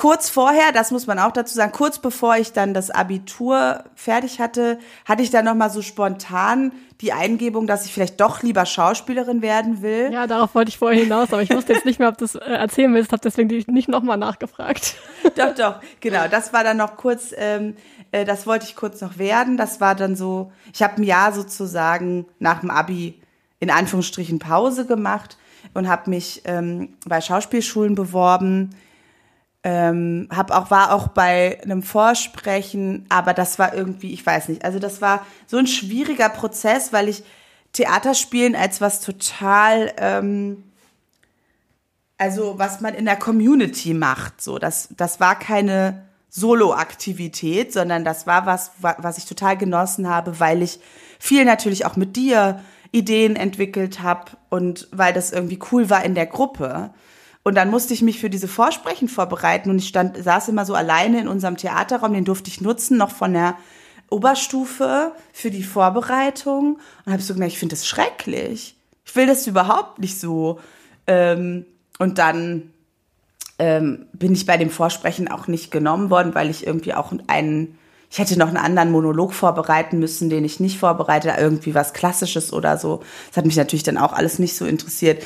[0.00, 4.40] kurz vorher, das muss man auch dazu sagen, kurz bevor ich dann das Abitur fertig
[4.40, 8.64] hatte, hatte ich dann noch mal so spontan die Eingebung, dass ich vielleicht doch lieber
[8.64, 10.10] Schauspielerin werden will.
[10.10, 12.34] Ja, darauf wollte ich vorher hinaus, aber ich wusste jetzt nicht mehr, ob du das
[12.34, 14.94] äh, erzählen willst, habe deswegen nicht noch mal nachgefragt.
[15.36, 16.28] Doch, doch, genau.
[16.30, 17.76] Das war dann noch kurz, ähm,
[18.10, 19.58] äh, das wollte ich kurz noch werden.
[19.58, 23.20] Das war dann so, ich habe ein Jahr sozusagen nach dem Abi
[23.58, 25.36] in Anführungsstrichen Pause gemacht
[25.74, 28.70] und habe mich ähm, bei Schauspielschulen beworben
[29.62, 34.64] ähm, hab auch war auch bei einem Vorsprechen, aber das war irgendwie, ich weiß nicht,
[34.64, 37.22] also das war so ein schwieriger Prozess, weil ich
[37.72, 40.64] Theaterspielen als was total, ähm,
[42.18, 48.26] also was man in der Community macht, so das das war keine Solo-Aktivität, sondern das
[48.26, 50.80] war was, was ich total genossen habe, weil ich
[51.18, 52.60] viel natürlich auch mit dir
[52.92, 56.90] Ideen entwickelt habe und weil das irgendwie cool war in der Gruppe.
[57.42, 60.74] Und dann musste ich mich für diese Vorsprechen vorbereiten und ich stand, saß immer so
[60.74, 63.56] alleine in unserem Theaterraum, den durfte ich nutzen, noch von der
[64.10, 68.76] Oberstufe für die Vorbereitung und habe so gemerkt, ich finde das schrecklich.
[69.06, 70.60] Ich will das überhaupt nicht so.
[71.06, 71.64] Ähm,
[71.98, 72.70] und dann
[73.58, 77.78] ähm, bin ich bei dem Vorsprechen auch nicht genommen worden, weil ich irgendwie auch einen,
[78.10, 82.52] ich hätte noch einen anderen Monolog vorbereiten müssen, den ich nicht vorbereite, irgendwie was Klassisches
[82.52, 83.02] oder so.
[83.28, 85.22] Das hat mich natürlich dann auch alles nicht so interessiert.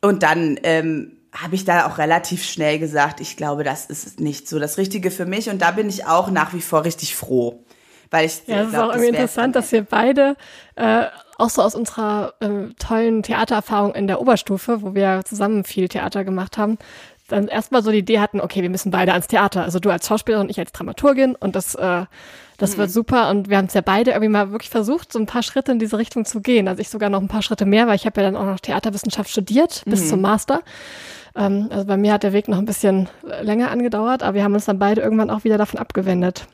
[0.00, 4.48] Und dann ähm, habe ich da auch relativ schnell gesagt, ich glaube, das ist nicht
[4.48, 5.48] so das Richtige für mich.
[5.48, 7.64] Und da bin ich auch nach wie vor richtig froh.
[8.10, 10.36] Weil ich ja, es ist auch irgendwie interessant, dass wir beide
[10.74, 11.04] äh,
[11.38, 16.24] auch so aus unserer äh, tollen Theatererfahrung in der Oberstufe, wo wir zusammen viel Theater
[16.24, 16.78] gemacht haben,
[17.28, 19.62] dann erstmal so die Idee hatten, okay, wir müssen beide ans Theater.
[19.62, 22.06] Also du als Schauspielerin und ich als Dramaturgin und das, äh,
[22.58, 22.78] das mhm.
[22.78, 23.30] wird super.
[23.30, 25.78] Und wir haben es ja beide irgendwie mal wirklich versucht, so ein paar Schritte in
[25.78, 26.66] diese Richtung zu gehen.
[26.66, 28.58] Also ich sogar noch ein paar Schritte mehr, weil ich habe ja dann auch noch
[28.58, 30.06] Theaterwissenschaft studiert bis mhm.
[30.08, 30.62] zum Master.
[31.36, 33.08] Ähm, also bei mir hat der Weg noch ein bisschen
[33.42, 36.46] länger angedauert, aber wir haben uns dann beide irgendwann auch wieder davon abgewendet.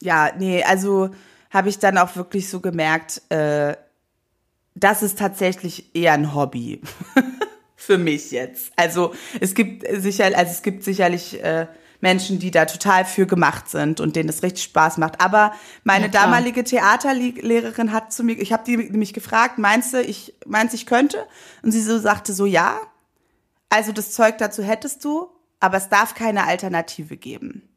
[0.00, 1.10] Ja, nee, also
[1.50, 3.76] habe ich dann auch wirklich so gemerkt, äh,
[4.74, 6.80] das ist tatsächlich eher ein Hobby
[7.76, 8.72] für mich jetzt.
[8.76, 11.66] Also es gibt sicher, also es gibt sicherlich äh,
[12.00, 15.20] Menschen, die da total für gemacht sind und denen das richtig Spaß macht.
[15.20, 15.52] Aber
[15.84, 20.34] meine ja, damalige Theaterlehrerin hat zu mir, ich habe die nämlich gefragt, meinst du, ich
[20.44, 21.18] meinst ich könnte?
[21.62, 22.76] Und sie so sagte so ja.
[23.72, 27.70] Also das Zeug dazu hättest du, aber es darf keine Alternative geben.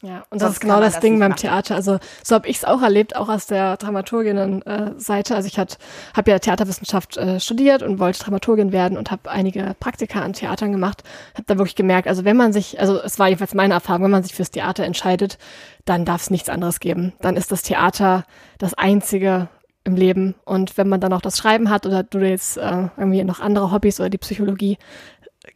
[0.00, 1.40] Ja, und das ist genau das, das Ding beim machen.
[1.40, 1.74] Theater.
[1.74, 5.34] Also so habe ich es auch erlebt, auch aus der Dramaturginnen-Seite.
[5.34, 9.74] Äh, also ich habe ja Theaterwissenschaft äh, studiert und wollte Dramaturgin werden und habe einige
[9.80, 11.02] Praktika an Theatern gemacht.
[11.34, 14.12] Habe da wirklich gemerkt, also wenn man sich, also es war jedenfalls meine Erfahrung, wenn
[14.12, 15.38] man sich fürs Theater entscheidet,
[15.84, 17.12] dann darf es nichts anderes geben.
[17.20, 18.24] Dann ist das Theater
[18.58, 19.48] das einzige
[19.84, 20.34] im Leben.
[20.44, 23.70] Und wenn man dann auch das Schreiben hat oder du jetzt äh, irgendwie noch andere
[23.70, 24.78] Hobbys oder die Psychologie,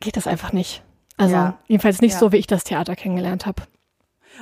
[0.00, 0.82] geht das einfach nicht.
[1.16, 1.58] Also ja.
[1.66, 2.18] jedenfalls nicht ja.
[2.18, 3.62] so, wie ich das Theater kennengelernt habe.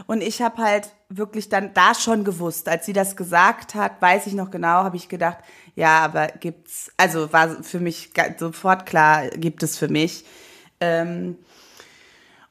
[0.06, 4.26] Und ich habe halt wirklich dann da schon gewusst, als sie das gesagt hat, weiß
[4.26, 5.38] ich noch genau, habe ich gedacht,
[5.74, 10.24] ja, aber gibt's, also war für mich sofort klar, gibt es für mich.
[10.80, 11.38] Ähm,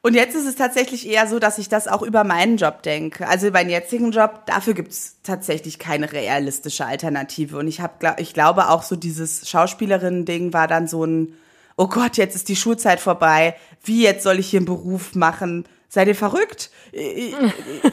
[0.02, 3.28] und jetzt ist es tatsächlich eher so, dass ich das auch über meinen Job denke.
[3.28, 7.58] Also meinen jetzigen Job, dafür gibt's tatsächlich keine realistische Alternative.
[7.58, 11.34] Und ich habe, ich glaube auch so dieses Schauspielerinnen-Ding war dann so ein,
[11.78, 13.56] oh Gott, jetzt ist die Schulzeit vorbei.
[13.84, 15.66] Wie jetzt soll ich hier einen Beruf machen?
[15.96, 16.70] seid ihr verrückt?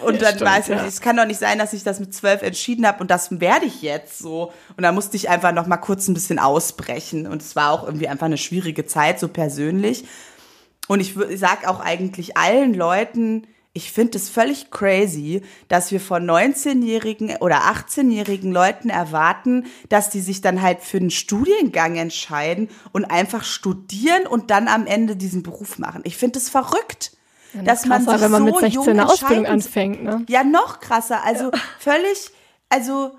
[0.05, 0.85] Und dann Stimmt, weiß ich, ja.
[0.85, 3.65] es kann doch nicht sein, dass ich das mit zwölf entschieden habe und das werde
[3.65, 4.53] ich jetzt so.
[4.77, 7.27] Und da musste ich einfach noch mal kurz ein bisschen ausbrechen.
[7.27, 10.05] Und es war auch irgendwie einfach eine schwierige Zeit, so persönlich.
[10.89, 16.01] Und ich, ich sag auch eigentlich allen Leuten, ich finde es völlig crazy, dass wir
[16.01, 22.69] von 19-jährigen oder 18-jährigen Leuten erwarten, dass die sich dann halt für einen Studiengang entscheiden
[22.93, 26.03] und einfach studieren und dann am Ende diesen Beruf machen.
[26.05, 27.13] Ich finde es verrückt.
[27.55, 30.25] Ja, dass krasser, man sich wenn man mit 16 eine Ausbildung anfängt, ne?
[30.29, 31.23] Ja, noch krasser.
[31.25, 31.59] Also ja.
[31.79, 32.31] völlig,
[32.69, 33.13] also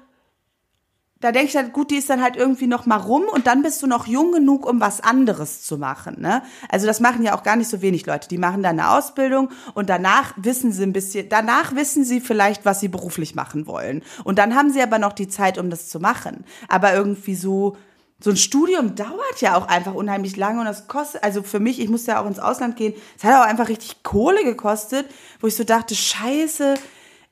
[1.23, 3.61] da denke ich halt, gut, die ist dann halt irgendwie noch mal rum und dann
[3.61, 6.19] bist du noch jung genug, um was anderes zu machen.
[6.19, 6.43] Ne?
[6.67, 8.27] Also das machen ja auch gar nicht so wenig Leute.
[8.27, 12.65] Die machen dann eine Ausbildung und danach wissen sie ein bisschen, danach wissen sie vielleicht,
[12.65, 14.03] was sie beruflich machen wollen.
[14.25, 16.43] Und dann haben sie aber noch die Zeit, um das zu machen.
[16.67, 17.77] Aber irgendwie so,
[18.19, 21.79] so ein Studium dauert ja auch einfach unheimlich lange und das kostet, also für mich,
[21.79, 25.05] ich musste ja auch ins Ausland gehen, es hat auch einfach richtig Kohle gekostet,
[25.39, 26.73] wo ich so dachte, scheiße,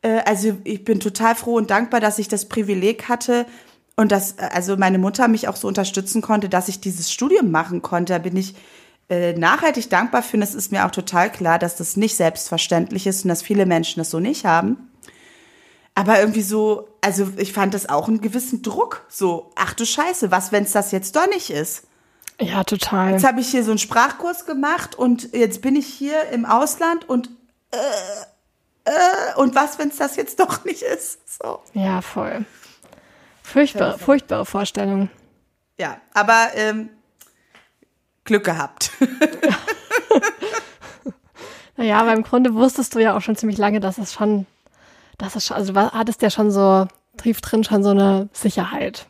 [0.01, 3.45] äh, also ich bin total froh und dankbar, dass ich das Privileg hatte
[3.95, 7.81] und dass also meine Mutter mich auch so unterstützen konnte, dass ich dieses Studium machen
[7.81, 8.13] konnte.
[8.13, 8.55] Da bin ich
[9.09, 13.07] äh, nachhaltig dankbar für und es ist mir auch total klar, dass das nicht selbstverständlich
[13.07, 14.89] ist und dass viele Menschen das so nicht haben.
[15.93, 19.05] Aber irgendwie so, also ich fand das auch einen gewissen Druck.
[19.09, 21.83] So, ach du Scheiße, was, wenn es das jetzt doch nicht ist?
[22.39, 23.11] Ja, total.
[23.11, 27.07] Jetzt habe ich hier so einen Sprachkurs gemacht und jetzt bin ich hier im Ausland
[27.07, 27.29] und
[27.71, 27.77] äh,
[28.85, 31.19] äh, und was, wenn es das jetzt doch nicht ist?
[31.37, 31.59] So.
[31.73, 32.45] Ja, voll.
[33.51, 35.09] Furchtbare, furchtbare Vorstellung.
[35.77, 36.89] Ja, aber ähm,
[38.23, 38.91] Glück gehabt.
[41.77, 44.45] naja, aber im Grunde wusstest du ja auch schon ziemlich lange, dass es schon
[45.21, 46.87] das ist schon, also hattest ja schon so
[47.17, 49.07] tief drin schon so eine Sicherheit.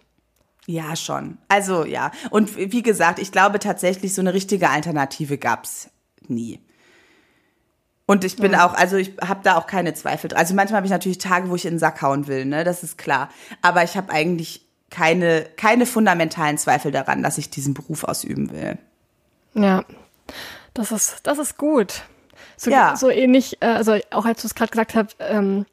[0.67, 1.37] Ja, schon.
[1.47, 2.11] Also ja.
[2.29, 5.89] Und wie gesagt, ich glaube tatsächlich, so eine richtige Alternative gab es
[6.27, 6.59] nie.
[8.11, 8.67] Und ich bin ja.
[8.67, 10.33] auch, also ich habe da auch keine Zweifel.
[10.33, 12.65] Also manchmal habe ich natürlich Tage, wo ich in den Sack hauen will, ne?
[12.65, 13.29] Das ist klar.
[13.61, 18.77] Aber ich habe eigentlich keine, keine fundamentalen Zweifel daran, dass ich diesen Beruf ausüben will.
[19.53, 19.85] Ja,
[20.73, 22.01] das ist, das ist gut.
[22.57, 22.97] So, ja.
[22.97, 25.65] so ähnlich, äh, also auch als du es gerade gesagt hast, ähm,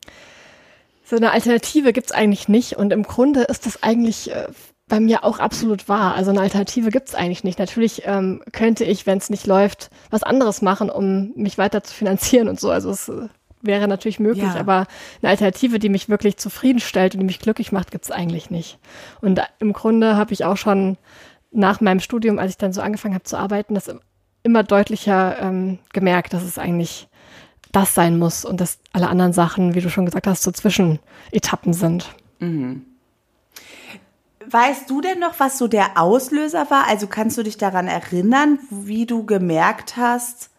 [1.04, 2.76] so eine Alternative gibt's eigentlich nicht.
[2.76, 4.46] Und im Grunde ist das eigentlich äh,
[4.88, 6.14] bei mir auch absolut wahr.
[6.14, 7.58] Also eine Alternative gibt's eigentlich nicht.
[7.58, 11.94] Natürlich ähm, könnte ich, wenn es nicht läuft, was anderes machen, um mich weiter zu
[11.94, 12.70] finanzieren und so.
[12.70, 13.28] Also es äh,
[13.60, 14.56] wäre natürlich möglich, ja.
[14.56, 14.86] aber
[15.20, 18.78] eine Alternative, die mich wirklich zufriedenstellt und die mich glücklich macht, gibt's eigentlich nicht.
[19.20, 20.96] Und im Grunde habe ich auch schon
[21.50, 23.94] nach meinem Studium, als ich dann so angefangen habe zu arbeiten, das
[24.42, 27.08] immer deutlicher ähm, gemerkt, dass es eigentlich
[27.72, 31.72] das sein muss und dass alle anderen Sachen, wie du schon gesagt hast, so Zwischenetappen
[31.72, 32.14] sind.
[32.38, 32.84] Mhm.
[34.50, 36.86] Weißt du denn noch, was so der Auslöser war?
[36.88, 40.50] Also kannst du dich daran erinnern, wie du gemerkt hast,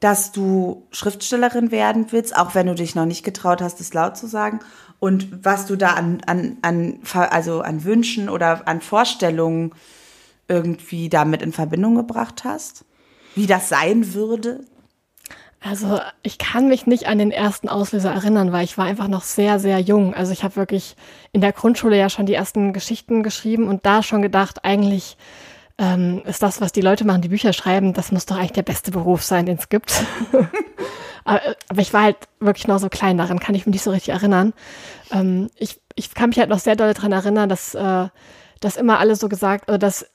[0.00, 4.16] dass du Schriftstellerin werden willst, auch wenn du dich noch nicht getraut hast, es laut
[4.16, 4.60] zu sagen?
[5.00, 9.72] Und was du da an, an, an, also an Wünschen oder an Vorstellungen
[10.48, 12.84] irgendwie damit in Verbindung gebracht hast?
[13.38, 14.64] wie das sein würde?
[15.60, 19.22] Also ich kann mich nicht an den ersten Auslöser erinnern, weil ich war einfach noch
[19.22, 20.14] sehr, sehr jung.
[20.14, 20.94] Also ich habe wirklich
[21.32, 25.16] in der Grundschule ja schon die ersten Geschichten geschrieben und da schon gedacht, eigentlich
[25.78, 28.62] ähm, ist das, was die Leute machen, die Bücher schreiben, das muss doch eigentlich der
[28.62, 30.04] beste Beruf sein, den es gibt.
[31.24, 33.90] aber, aber, ich war halt wirklich noch so klein, daran kann ich mich nicht so
[33.90, 34.54] richtig erinnern.
[35.12, 38.08] Ähm, ich, ich kann mich halt noch sehr doll daran erinnern, dass, äh,
[38.60, 40.06] dass immer alle so gesagt, oder dass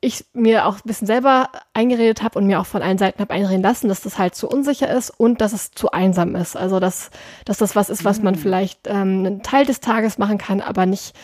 [0.00, 3.34] ich mir auch ein bisschen selber eingeredet habe und mir auch von allen Seiten habe
[3.34, 6.56] einreden lassen, dass das halt zu unsicher ist und dass es zu einsam ist.
[6.56, 7.10] Also dass,
[7.44, 8.38] dass das was ist, was man mm.
[8.38, 11.14] vielleicht ähm, einen Teil des Tages machen kann, aber nicht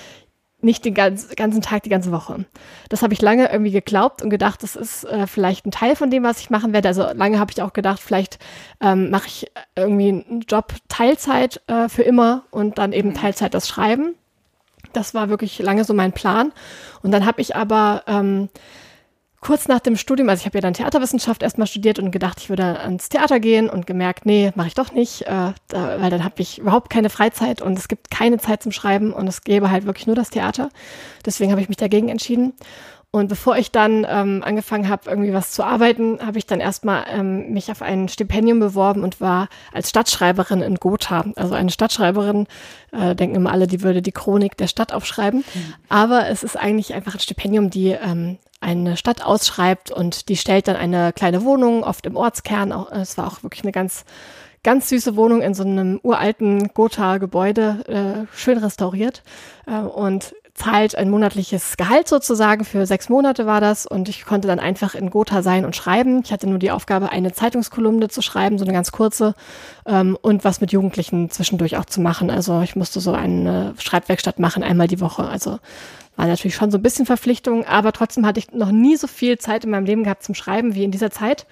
[0.62, 2.46] nicht den ganzen Tag, die ganze Woche.
[2.88, 6.10] Das habe ich lange irgendwie geglaubt und gedacht, das ist äh, vielleicht ein Teil von
[6.10, 6.88] dem, was ich machen werde.
[6.88, 8.38] Also lange habe ich auch gedacht, vielleicht
[8.80, 13.14] ähm, mache ich irgendwie einen Job Teilzeit äh, für immer und dann eben mm.
[13.14, 14.14] Teilzeit das Schreiben.
[14.96, 16.52] Das war wirklich lange so mein Plan.
[17.02, 18.48] Und dann habe ich aber ähm,
[19.40, 22.48] kurz nach dem Studium, also ich habe ja dann Theaterwissenschaft erstmal studiert und gedacht, ich
[22.48, 26.24] würde ans Theater gehen und gemerkt, nee, mache ich doch nicht, äh, da, weil dann
[26.24, 29.70] habe ich überhaupt keine Freizeit und es gibt keine Zeit zum Schreiben und es gäbe
[29.70, 30.70] halt wirklich nur das Theater.
[31.24, 32.54] Deswegen habe ich mich dagegen entschieden.
[33.10, 37.06] Und bevor ich dann ähm, angefangen habe, irgendwie was zu arbeiten, habe ich dann erstmal
[37.08, 41.24] ähm, mich auf ein Stipendium beworben und war als Stadtschreiberin in Gotha.
[41.36, 42.46] Also eine Stadtschreiberin,
[42.92, 45.44] äh, denken immer alle, die würde die Chronik der Stadt aufschreiben.
[45.54, 45.74] Mhm.
[45.88, 50.68] Aber es ist eigentlich einfach ein Stipendium, die ähm, eine Stadt ausschreibt und die stellt
[50.68, 52.72] dann eine kleine Wohnung, oft im Ortskern.
[52.72, 54.04] Auch, es war auch wirklich eine ganz
[54.62, 59.22] ganz süße Wohnung in so einem uralten Gotha-Gebäude, äh, schön restauriert.
[59.68, 62.64] Äh, und zahlt ein monatliches Gehalt sozusagen.
[62.64, 66.22] Für sechs Monate war das und ich konnte dann einfach in Gotha sein und schreiben.
[66.24, 69.34] Ich hatte nur die Aufgabe, eine Zeitungskolumne zu schreiben, so eine ganz kurze
[69.86, 72.30] ähm, und was mit Jugendlichen zwischendurch auch zu machen.
[72.30, 75.28] Also ich musste so eine Schreibwerkstatt machen, einmal die Woche.
[75.28, 75.58] Also
[76.16, 79.38] war natürlich schon so ein bisschen Verpflichtung, aber trotzdem hatte ich noch nie so viel
[79.38, 81.46] Zeit in meinem Leben gehabt zum Schreiben wie in dieser Zeit.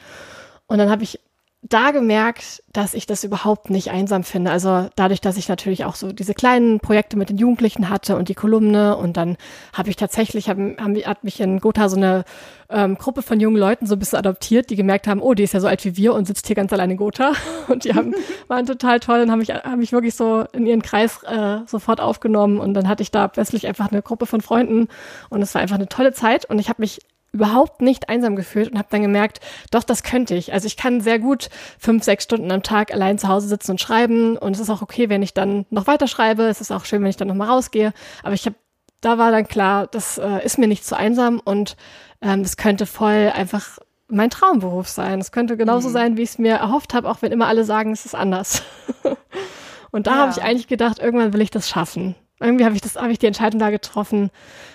[0.66, 1.20] Und dann habe ich
[1.66, 4.50] da gemerkt, dass ich das überhaupt nicht einsam finde.
[4.50, 8.28] Also dadurch, dass ich natürlich auch so diese kleinen Projekte mit den Jugendlichen hatte und
[8.28, 9.38] die Kolumne und dann
[9.72, 12.24] habe ich tatsächlich, hab, hab, hat mich in Gotha so eine
[12.68, 15.54] ähm, Gruppe von jungen Leuten so ein bisschen adoptiert, die gemerkt haben, oh, die ist
[15.54, 17.32] ja so alt wie wir und sitzt hier ganz allein in Gotha.
[17.68, 18.14] Und die haben,
[18.48, 21.98] waren total toll und haben mich, haben mich wirklich so in ihren Kreis äh, sofort
[21.98, 22.58] aufgenommen.
[22.58, 24.88] Und dann hatte ich da plötzlich einfach eine Gruppe von Freunden
[25.30, 26.44] und es war einfach eine tolle Zeit.
[26.44, 27.00] Und ich habe mich
[27.34, 29.40] überhaupt nicht einsam gefühlt und habe dann gemerkt,
[29.72, 30.52] doch, das könnte ich.
[30.52, 33.80] Also ich kann sehr gut fünf, sechs Stunden am Tag allein zu Hause sitzen und
[33.80, 36.44] schreiben und es ist auch okay, wenn ich dann noch weiter schreibe.
[36.44, 37.92] Es ist auch schön, wenn ich dann noch mal rausgehe.
[38.22, 38.56] Aber ich habe,
[39.00, 41.76] da war dann klar, das äh, ist mir nicht zu einsam und
[42.22, 45.20] ähm, das könnte voll einfach mein Traumberuf sein.
[45.20, 45.92] Es könnte genauso mhm.
[45.92, 48.62] sein, wie ich es mir erhofft habe, auch wenn immer alle sagen, es ist anders.
[49.90, 50.16] und da ja.
[50.18, 52.14] habe ich eigentlich gedacht, irgendwann will ich das schaffen.
[52.40, 54.30] Irgendwie habe ich das, habe ich die Entscheidung da getroffen.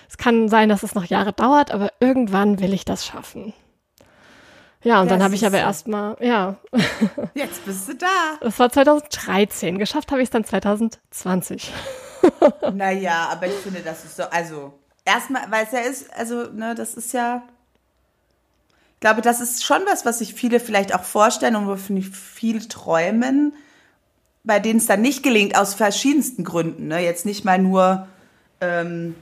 [0.08, 3.52] Es kann sein, dass es noch Jahre dauert, aber irgendwann will ich das schaffen.
[4.82, 5.62] Ja, und das dann habe ich aber so.
[5.62, 6.56] erstmal, ja.
[7.34, 8.06] Jetzt bist du da.
[8.40, 9.78] Das war 2013.
[9.78, 11.70] Geschafft habe ich es dann 2020.
[12.72, 14.72] naja, aber ich finde, das ist so, also,
[15.04, 17.42] erstmal, weil es ja ist, also, ne, das ist ja,
[18.94, 22.66] ich glaube, das ist schon was, was sich viele vielleicht auch vorstellen und wofür viel
[22.66, 23.54] träumen
[24.44, 26.88] bei denen es dann nicht gelingt, aus verschiedensten Gründen.
[26.88, 27.00] Ne?
[27.00, 28.06] Jetzt nicht mal nur,
[28.60, 29.14] ähm,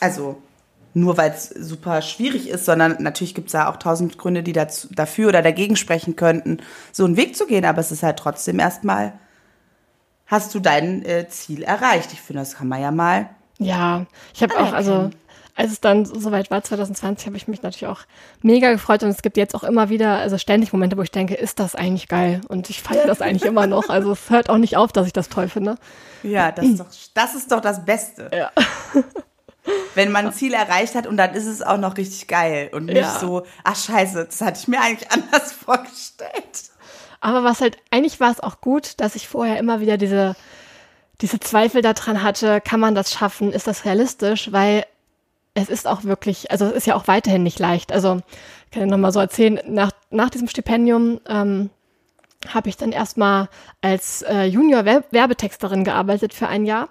[0.00, 0.40] also
[0.94, 4.52] nur weil es super schwierig ist, sondern natürlich gibt es da auch tausend Gründe, die
[4.52, 6.58] dazu, dafür oder dagegen sprechen könnten,
[6.92, 7.64] so einen Weg zu gehen.
[7.64, 9.12] Aber es ist halt trotzdem erstmal,
[10.26, 12.12] hast du dein äh, Ziel erreicht.
[12.12, 13.30] Ich finde, das kann man ja mal.
[13.58, 15.10] Ja, ich habe auch, also
[15.58, 18.02] als es dann soweit war, 2020, habe ich mich natürlich auch
[18.42, 21.34] mega gefreut und es gibt jetzt auch immer wieder, also ständig Momente, wo ich denke,
[21.34, 22.40] ist das eigentlich geil?
[22.46, 23.88] Und ich feiere das eigentlich immer noch.
[23.88, 25.74] Also es hört auch nicht auf, dass ich das toll finde.
[26.22, 28.30] Ja, das ist doch das, ist doch das Beste.
[28.32, 28.52] Ja.
[29.96, 32.84] Wenn man ein Ziel erreicht hat und dann ist es auch noch richtig geil und
[32.86, 33.18] nicht ja.
[33.18, 36.70] so, ach scheiße, das hatte ich mir eigentlich anders vorgestellt.
[37.20, 40.36] Aber was halt, eigentlich war es auch gut, dass ich vorher immer wieder diese,
[41.20, 44.84] diese Zweifel daran hatte, kann man das schaffen, ist das realistisch, weil
[45.62, 47.92] es ist auch wirklich, also es ist ja auch weiterhin nicht leicht.
[47.92, 48.20] Also
[48.66, 51.70] ich kann ja nochmal so erzählen, nach, nach diesem Stipendium ähm,
[52.46, 53.48] habe ich dann erstmal
[53.80, 56.88] als äh, Junior-Werbetexterin gearbeitet für ein Jahr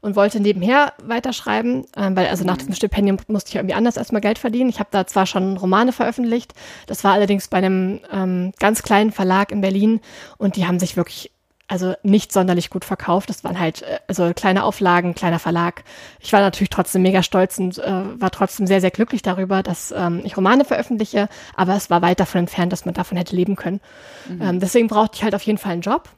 [0.00, 4.22] und wollte nebenher weiterschreiben, äh, weil also nach diesem Stipendium musste ich irgendwie anders erstmal
[4.22, 4.70] Geld verdienen.
[4.70, 6.54] Ich habe da zwar schon Romane veröffentlicht,
[6.86, 10.00] das war allerdings bei einem ähm, ganz kleinen Verlag in Berlin
[10.38, 11.32] und die haben sich wirklich
[11.68, 13.28] also nicht sonderlich gut verkauft.
[13.28, 15.82] Das waren halt äh, also kleine Auflagen, kleiner Verlag.
[16.20, 19.92] Ich war natürlich trotzdem mega stolz und äh, war trotzdem sehr, sehr glücklich darüber, dass
[19.96, 23.56] ähm, ich Romane veröffentliche, aber es war weit davon entfernt, dass man davon hätte leben
[23.56, 23.80] können.
[24.28, 24.42] Mhm.
[24.42, 26.08] Ähm, deswegen brauchte ich halt auf jeden Fall einen Job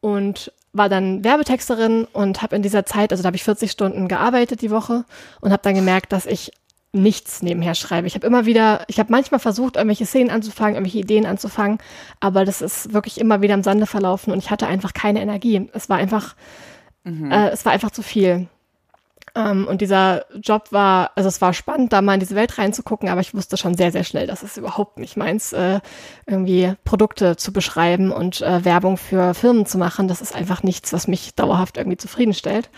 [0.00, 4.06] und war dann Werbetexterin und habe in dieser Zeit, also da habe ich 40 Stunden
[4.06, 5.04] gearbeitet die Woche
[5.40, 6.52] und habe dann gemerkt, dass ich
[6.92, 8.06] nichts nebenher schreibe.
[8.06, 11.78] Ich habe immer wieder, ich habe manchmal versucht, irgendwelche Szenen anzufangen, irgendwelche Ideen anzufangen,
[12.20, 15.68] aber das ist wirklich immer wieder im Sande verlaufen und ich hatte einfach keine Energie.
[15.74, 16.34] Es war einfach,
[17.04, 17.30] mhm.
[17.30, 18.48] äh, es war einfach zu viel.
[19.34, 23.10] Ähm, und dieser Job war, also es war spannend, da mal in diese Welt reinzugucken,
[23.10, 25.80] aber ich wusste schon sehr, sehr schnell, dass es überhaupt nicht meins, äh,
[26.26, 30.08] irgendwie Produkte zu beschreiben und äh, Werbung für Firmen zu machen.
[30.08, 32.70] Das ist einfach nichts, was mich dauerhaft irgendwie zufriedenstellt.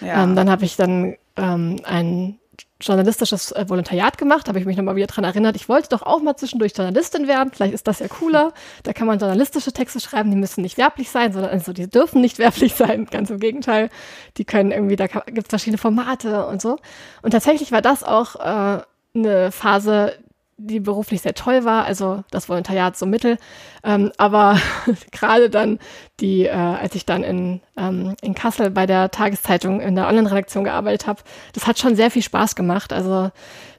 [0.00, 0.24] Ja.
[0.24, 2.38] Ähm, dann habe ich dann ähm, ein
[2.80, 6.22] journalistisches äh, Volontariat gemacht, habe ich mich nochmal wieder dran erinnert, ich wollte doch auch
[6.22, 8.52] mal zwischendurch Journalistin werden, vielleicht ist das ja cooler,
[8.84, 12.20] da kann man journalistische Texte schreiben, die müssen nicht werblich sein, sondern also die dürfen
[12.20, 13.90] nicht werblich sein, ganz im Gegenteil,
[14.36, 16.78] die können irgendwie, da gibt es verschiedene Formate und so.
[17.22, 18.82] Und tatsächlich war das auch äh,
[19.14, 20.14] eine Phase,
[20.58, 23.38] die beruflich sehr toll war, also das Volontariat so mittel.
[23.84, 24.58] Ähm, aber
[25.12, 25.78] gerade dann
[26.20, 30.64] die, äh, als ich dann in, ähm, in Kassel bei der Tageszeitung in der Online-Redaktion
[30.64, 32.92] gearbeitet habe, das hat schon sehr viel Spaß gemacht.
[32.92, 33.30] Also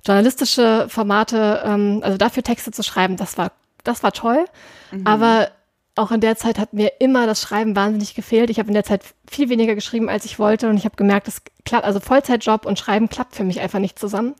[0.05, 3.51] journalistische Formate, ähm, also dafür Texte zu schreiben, das war,
[3.83, 4.45] das war toll.
[4.91, 5.05] Mhm.
[5.05, 5.49] Aber
[5.99, 8.49] auch in der Zeit hat mir immer das Schreiben wahnsinnig gefehlt.
[8.49, 10.69] Ich habe in der Zeit viel weniger geschrieben, als ich wollte.
[10.69, 13.99] Und ich habe gemerkt, das klappt, also Vollzeitjob und Schreiben klappt für mich einfach nicht
[13.99, 14.35] zusammen.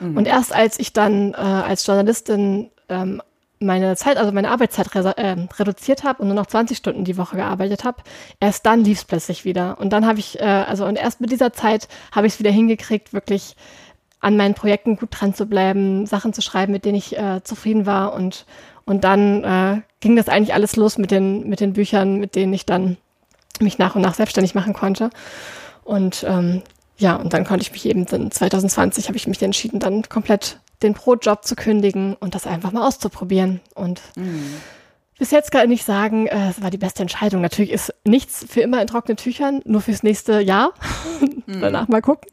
[0.00, 0.16] Mhm.
[0.16, 3.22] Und erst als ich dann äh, als Journalistin ähm,
[3.60, 7.16] meine Zeit, also meine Arbeitszeit re äh, reduziert habe und nur noch 20 Stunden die
[7.16, 8.02] Woche gearbeitet habe,
[8.38, 9.78] erst dann lief es plötzlich wieder.
[9.80, 12.50] Und dann habe ich, äh, also und erst mit dieser Zeit habe ich es wieder
[12.50, 13.56] hingekriegt, wirklich
[14.20, 17.86] an meinen Projekten gut dran zu bleiben, Sachen zu schreiben, mit denen ich äh, zufrieden
[17.86, 18.46] war und
[18.88, 22.54] und dann äh, ging das eigentlich alles los mit den, mit den Büchern, mit denen
[22.54, 22.96] ich dann
[23.60, 25.10] mich nach und nach selbstständig machen konnte.
[25.84, 26.62] Und ähm,
[26.96, 30.58] ja, und dann konnte ich mich eben, dann 2020 habe ich mich entschieden, dann komplett
[30.82, 33.60] den Pro-Job zu kündigen und das einfach mal auszuprobieren.
[33.74, 34.54] Und mhm.
[35.18, 37.42] bis jetzt kann ich sagen, äh, es war die beste Entscheidung.
[37.42, 40.72] Natürlich ist nichts für immer in trockenen Tüchern, nur fürs nächste Jahr.
[41.46, 41.60] Mhm.
[41.60, 42.30] Danach mal gucken.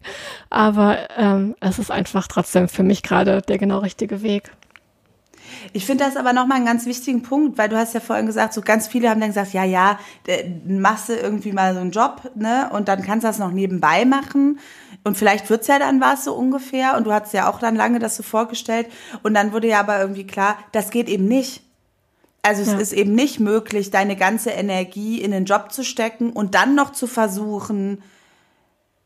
[0.50, 4.52] Aber ähm, es ist einfach trotzdem für mich gerade der genau richtige Weg.
[5.76, 8.54] Ich finde das aber nochmal einen ganz wichtigen Punkt, weil du hast ja vorhin gesagt,
[8.54, 10.00] so ganz viele haben dann gesagt, ja, ja,
[10.66, 14.06] machst du irgendwie mal so einen Job, ne, und dann kannst du das noch nebenbei
[14.06, 14.60] machen.
[15.04, 16.96] Und vielleicht wird's ja dann was so ungefähr.
[16.96, 18.88] Und du hast ja auch dann lange das so vorgestellt.
[19.22, 21.62] Und dann wurde ja aber irgendwie klar, das geht eben nicht.
[22.42, 22.78] Also es ja.
[22.78, 26.94] ist eben nicht möglich, deine ganze Energie in den Job zu stecken und dann noch
[26.94, 28.02] zu versuchen,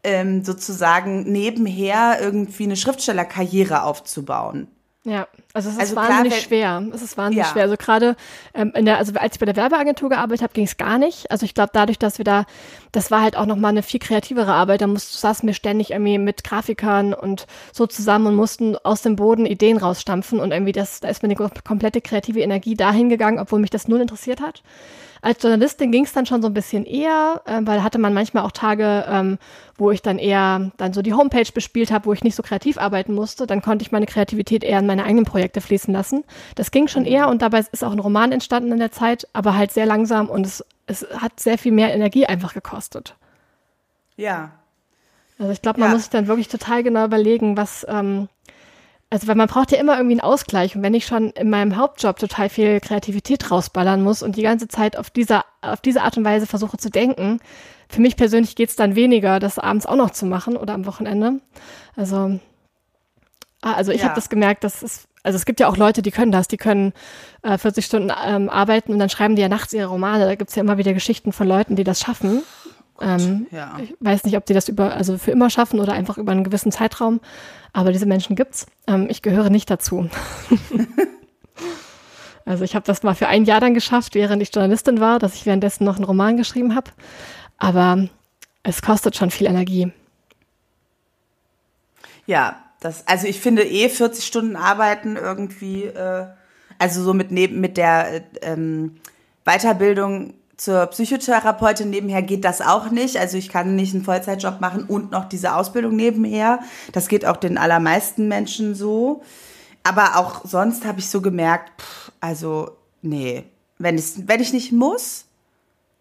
[0.04, 4.68] ähm, sozusagen nebenher irgendwie eine Schriftstellerkarriere aufzubauen.
[5.06, 6.84] Ja, also es ist also wahnsinnig klar, schwer.
[6.94, 7.52] Es ist wahnsinnig ja.
[7.52, 7.64] schwer.
[7.64, 8.18] Also gerade
[8.54, 11.32] ähm, in der, also als ich bei der Werbeagentur gearbeitet habe, ging es gar nicht.
[11.32, 12.46] Also ich glaube, dadurch, dass wir da,
[12.92, 14.82] das war halt auch nochmal eine viel kreativere Arbeit.
[14.82, 19.16] Da musst, saßen wir ständig irgendwie mit Grafikern und so zusammen und mussten aus dem
[19.16, 23.40] Boden Ideen rausstampfen und irgendwie das, da ist mir eine komplette kreative Energie dahin gegangen,
[23.40, 24.64] obwohl mich das null interessiert hat.
[25.22, 28.44] Als Journalistin ging es dann schon so ein bisschen eher, äh, weil hatte man manchmal
[28.44, 29.38] auch Tage, ähm,
[29.78, 32.78] wo ich dann eher dann so die Homepage bespielt habe, wo ich nicht so kreativ
[32.78, 33.48] arbeiten musste.
[33.48, 36.24] Dann konnte ich meine Kreativität eher in meine eigenen Projekte fließen lassen.
[36.56, 39.56] Das ging schon eher und dabei ist auch ein Roman entstanden in der Zeit, aber
[39.56, 43.16] halt sehr langsam und es, es hat sehr viel mehr Energie einfach gekostet.
[44.16, 44.52] Ja.
[45.38, 45.94] Also ich glaube, man ja.
[45.94, 48.28] muss sich dann wirklich total genau überlegen, was, ähm,
[49.10, 51.78] also weil man braucht ja immer irgendwie einen Ausgleich und wenn ich schon in meinem
[51.78, 56.18] Hauptjob total viel Kreativität rausballern muss und die ganze Zeit auf dieser auf diese Art
[56.18, 57.40] und Weise versuche zu denken,
[57.90, 61.40] für mich persönlich geht's dann weniger, das abends auch noch zu machen oder am Wochenende.
[61.96, 62.40] Also
[63.62, 64.06] ah, also ich ja.
[64.06, 66.58] habe das gemerkt, dass es also es gibt ja auch Leute, die können das, die
[66.58, 66.94] können
[67.42, 70.26] äh, 40 Stunden ähm, arbeiten und dann schreiben die ja nachts ihre Romane.
[70.26, 72.42] Da gibt's ja immer wieder Geschichten von Leuten, die das schaffen.
[73.02, 73.78] Ähm, ja.
[73.82, 76.44] Ich weiß nicht, ob die das über, also für immer schaffen oder einfach über einen
[76.44, 77.20] gewissen Zeitraum,
[77.74, 78.68] aber diese Menschen gibt's.
[78.88, 80.10] Ähm, ich gehöre nicht dazu.
[82.46, 85.36] also ich habe das mal für ein Jahr dann geschafft, während ich Journalistin war, dass
[85.36, 86.92] ich währenddessen noch einen Roman geschrieben habe.
[87.58, 88.08] Aber
[88.64, 89.92] es kostet schon viel Energie.
[92.26, 96.28] Ja, das, also ich finde eh 40 Stunden arbeiten irgendwie, äh,
[96.78, 98.98] also so mit neben mit der äh, ähm,
[99.46, 103.16] Weiterbildung zur Psychotherapeutin nebenher geht das auch nicht.
[103.16, 106.60] Also ich kann nicht einen Vollzeitjob machen und noch diese Ausbildung nebenher.
[106.92, 109.22] Das geht auch den allermeisten Menschen so.
[109.84, 113.46] Aber auch sonst habe ich so gemerkt, pff, also nee,
[113.78, 115.28] wenn ich, wenn ich nicht muss,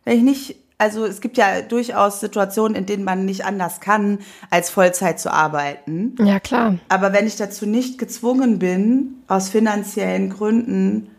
[0.04, 4.18] wenn ich nicht, also es gibt ja durchaus Situationen, in denen man nicht anders kann,
[4.50, 6.16] als Vollzeit zu arbeiten.
[6.18, 6.78] Ja, klar.
[6.88, 11.12] Aber wenn ich dazu nicht gezwungen bin, aus finanziellen Gründen,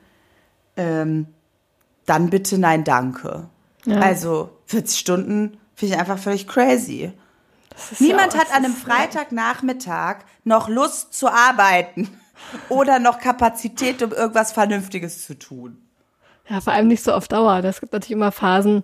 [0.76, 1.28] ähm,
[2.10, 3.50] dann bitte nein, danke.
[3.86, 4.00] Ja.
[4.00, 7.12] Also 40 Stunden finde ich einfach völlig crazy.
[8.00, 12.10] Niemand ja hat an einem Freitagnachmittag noch Lust zu arbeiten
[12.70, 15.78] oder noch Kapazität, um irgendwas Vernünftiges zu tun.
[16.50, 17.64] Ja, vor allem nicht so auf Dauer.
[17.64, 18.84] Es gibt natürlich immer Phasen,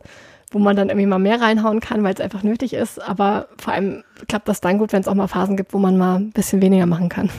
[0.52, 3.02] wo man dann irgendwie mal mehr reinhauen kann, weil es einfach nötig ist.
[3.02, 5.98] Aber vor allem klappt das dann gut, wenn es auch mal Phasen gibt, wo man
[5.98, 7.32] mal ein bisschen weniger machen kann.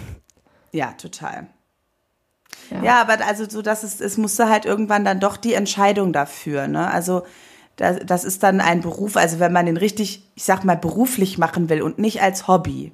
[0.73, 1.47] Ja, total.
[2.71, 6.13] Ja, ja aber also so, dass es, es musste halt irgendwann dann doch die Entscheidung
[6.13, 6.91] dafür, ne?
[6.91, 7.23] Also
[7.77, 11.39] das, das ist dann ein Beruf, also wenn man den richtig, ich sag mal, beruflich
[11.39, 12.93] machen will und nicht als Hobby,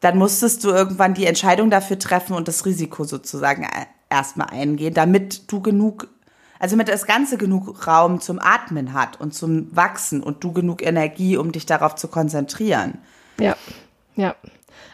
[0.00, 4.94] dann musstest du irgendwann die Entscheidung dafür treffen und das Risiko sozusagen äh, erstmal eingehen,
[4.94, 6.08] damit du genug,
[6.58, 10.82] also damit das Ganze genug Raum zum Atmen hat und zum Wachsen und du genug
[10.82, 12.98] Energie, um dich darauf zu konzentrieren.
[13.38, 13.56] Ja,
[14.16, 14.34] ja.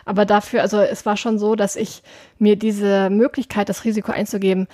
[0.06, 2.02] Aber dafür, also es war schon so, dass ich
[2.38, 4.68] mir diese Möglichkeit, das Risiko einzugeben,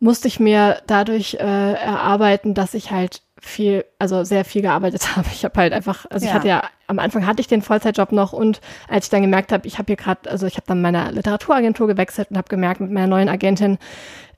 [0.00, 5.28] musste ich mir dadurch äh, erarbeiten, dass ich halt viel, also sehr viel gearbeitet habe.
[5.32, 6.30] Ich habe halt einfach, also ja.
[6.30, 9.52] ich hatte ja, am Anfang hatte ich den Vollzeitjob noch und als ich dann gemerkt
[9.52, 12.80] habe, ich habe hier gerade, also ich habe dann meine Literaturagentur gewechselt und habe gemerkt,
[12.80, 13.78] mit meiner neuen Agentin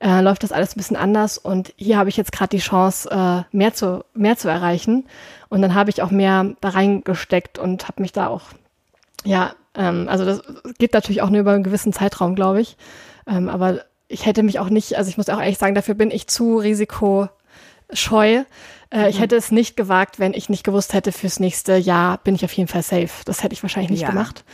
[0.01, 3.09] äh, läuft das alles ein bisschen anders und hier habe ich jetzt gerade die Chance,
[3.11, 5.07] äh, mehr zu, mehr zu erreichen.
[5.51, 8.43] Und dann habe ich auch mehr da reingesteckt und habe mich da auch,
[9.25, 10.43] ja, ähm, also das
[10.79, 12.77] geht natürlich auch nur über einen gewissen Zeitraum, glaube ich.
[13.27, 16.11] Ähm, aber ich hätte mich auch nicht, also ich muss auch ehrlich sagen, dafür bin
[16.11, 17.31] ich zu risikoscheu.
[18.91, 19.21] Äh, ich mhm.
[19.21, 22.53] hätte es nicht gewagt, wenn ich nicht gewusst hätte, fürs nächste Jahr bin ich auf
[22.53, 23.11] jeden Fall safe.
[23.25, 24.09] Das hätte ich wahrscheinlich nicht ja.
[24.09, 24.45] gemacht.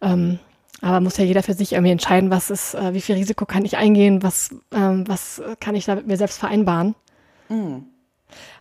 [0.00, 0.38] Ähm,
[0.80, 3.64] aber muss ja jeder für sich irgendwie entscheiden, was ist, äh, wie viel Risiko kann
[3.64, 6.94] ich eingehen, was, ähm, was kann ich da mit mir selbst vereinbaren.
[7.48, 7.86] Mhm.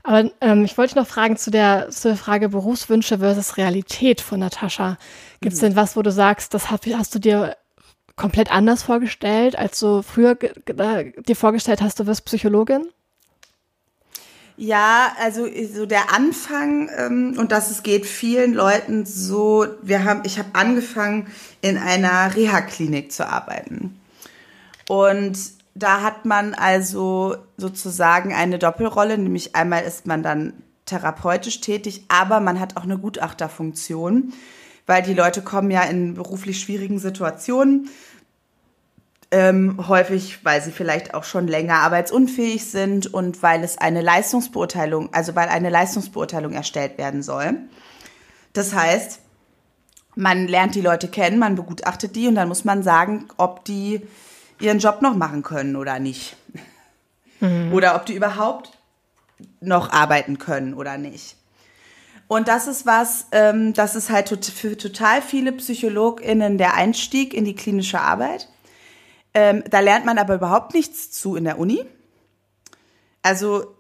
[0.03, 4.39] Aber ähm, ich wollte noch fragen zu der, zu der Frage Berufswünsche versus Realität von
[4.39, 4.97] Natascha.
[5.41, 5.67] Gibt es mhm.
[5.67, 7.55] denn was, wo du sagst, das hast, hast du dir
[8.15, 12.89] komplett anders vorgestellt, als du früher dir vorgestellt hast, du wirst Psychologin?
[14.57, 19.65] Ja, also so der Anfang ähm, und dass es geht vielen Leuten so.
[19.81, 21.27] Wir haben, ich habe angefangen
[21.61, 23.97] in einer Reha-Klinik zu arbeiten
[24.89, 25.37] und
[25.75, 30.53] da hat man also sozusagen eine Doppelrolle, nämlich einmal ist man dann
[30.85, 34.33] therapeutisch tätig, aber man hat auch eine Gutachterfunktion,
[34.85, 37.89] weil die Leute kommen ja in beruflich schwierigen Situationen
[39.31, 45.13] ähm, häufig, weil sie vielleicht auch schon länger arbeitsunfähig sind und weil es eine Leistungsbeurteilung,
[45.13, 47.53] also weil eine Leistungsbeurteilung erstellt werden soll.
[48.53, 49.19] Das heißt,
[50.15, 54.01] man lernt die Leute kennen, man begutachtet die und dann muss man sagen, ob die
[54.59, 56.35] ihren Job noch machen können oder nicht.
[57.39, 57.73] Mhm.
[57.73, 58.71] Oder ob die überhaupt
[59.61, 61.35] noch arbeiten können oder nicht.
[62.27, 67.43] Und das ist was, ähm, das ist halt für total viele PsychologInnen der Einstieg in
[67.43, 68.47] die klinische Arbeit.
[69.33, 71.85] Ähm, da lernt man aber überhaupt nichts zu in der Uni.
[73.23, 73.75] Also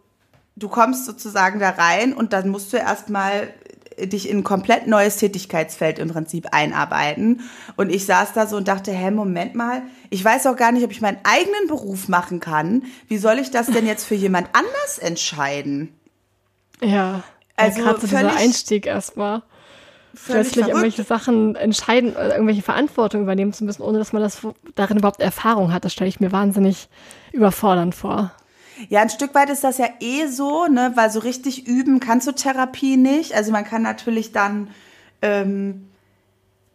[0.55, 3.53] du kommst sozusagen da rein und dann musst du erstmal
[4.07, 7.41] dich in ein komplett neues Tätigkeitsfeld im Prinzip einarbeiten.
[7.75, 10.83] Und ich saß da so und dachte, hä, Moment mal, ich weiß auch gar nicht,
[10.83, 12.83] ob ich meinen eigenen Beruf machen kann.
[13.07, 15.93] Wie soll ich das denn jetzt für jemand anders entscheiden?
[16.81, 17.23] Ja,
[17.55, 19.43] also gerade so dieser Einstieg erstmal
[20.25, 24.39] plötzlich irgendwelche Sachen entscheiden, oder irgendwelche Verantwortung übernehmen zu müssen, ohne dass man das
[24.75, 25.85] darin überhaupt Erfahrung hat.
[25.85, 26.89] Das stelle ich mir wahnsinnig
[27.31, 28.31] überfordernd vor.
[28.87, 32.27] Ja, ein Stück weit ist das ja eh so, ne, weil so richtig üben kannst
[32.27, 33.33] du Therapie nicht.
[33.33, 34.69] Also man kann natürlich dann,
[35.21, 35.89] ähm,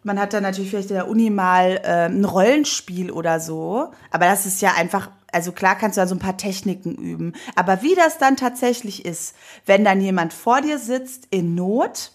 [0.02, 4.26] man hat dann natürlich vielleicht in der Uni mal äh, ein Rollenspiel oder so, aber
[4.26, 7.32] das ist ja einfach also klar kannst du da so ein paar Techniken üben.
[7.57, 9.34] Aber wie das dann tatsächlich ist,
[9.66, 12.12] wenn dann jemand vor dir sitzt in Not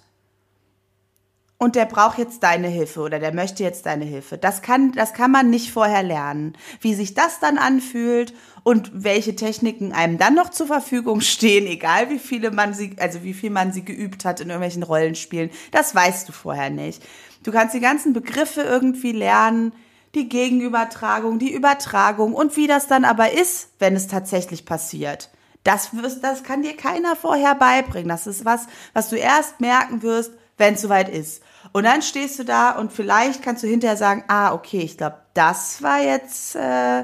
[1.60, 4.38] und der braucht jetzt deine Hilfe oder der möchte jetzt deine Hilfe.
[4.38, 6.58] Das kann, das kann man nicht vorher lernen.
[6.80, 8.34] Wie sich das dann anfühlt
[8.64, 13.24] und welche Techniken einem dann noch zur Verfügung stehen, egal wie viele man sie, also
[13.24, 17.04] wie viel man sie geübt hat in irgendwelchen Rollenspielen, das weißt du vorher nicht.
[17.44, 19.74] Du kannst die ganzen Begriffe irgendwie lernen,
[20.16, 25.30] die Gegenübertragung, die Übertragung und wie das dann aber ist, wenn es tatsächlich passiert.
[25.66, 28.08] Das, wirst, das kann dir keiner vorher beibringen.
[28.08, 31.42] Das ist was, was du erst merken wirst, wenn es soweit ist.
[31.72, 35.18] Und dann stehst du da und vielleicht kannst du hinterher sagen, ah, okay, ich glaube,
[35.34, 37.04] das war jetzt, äh,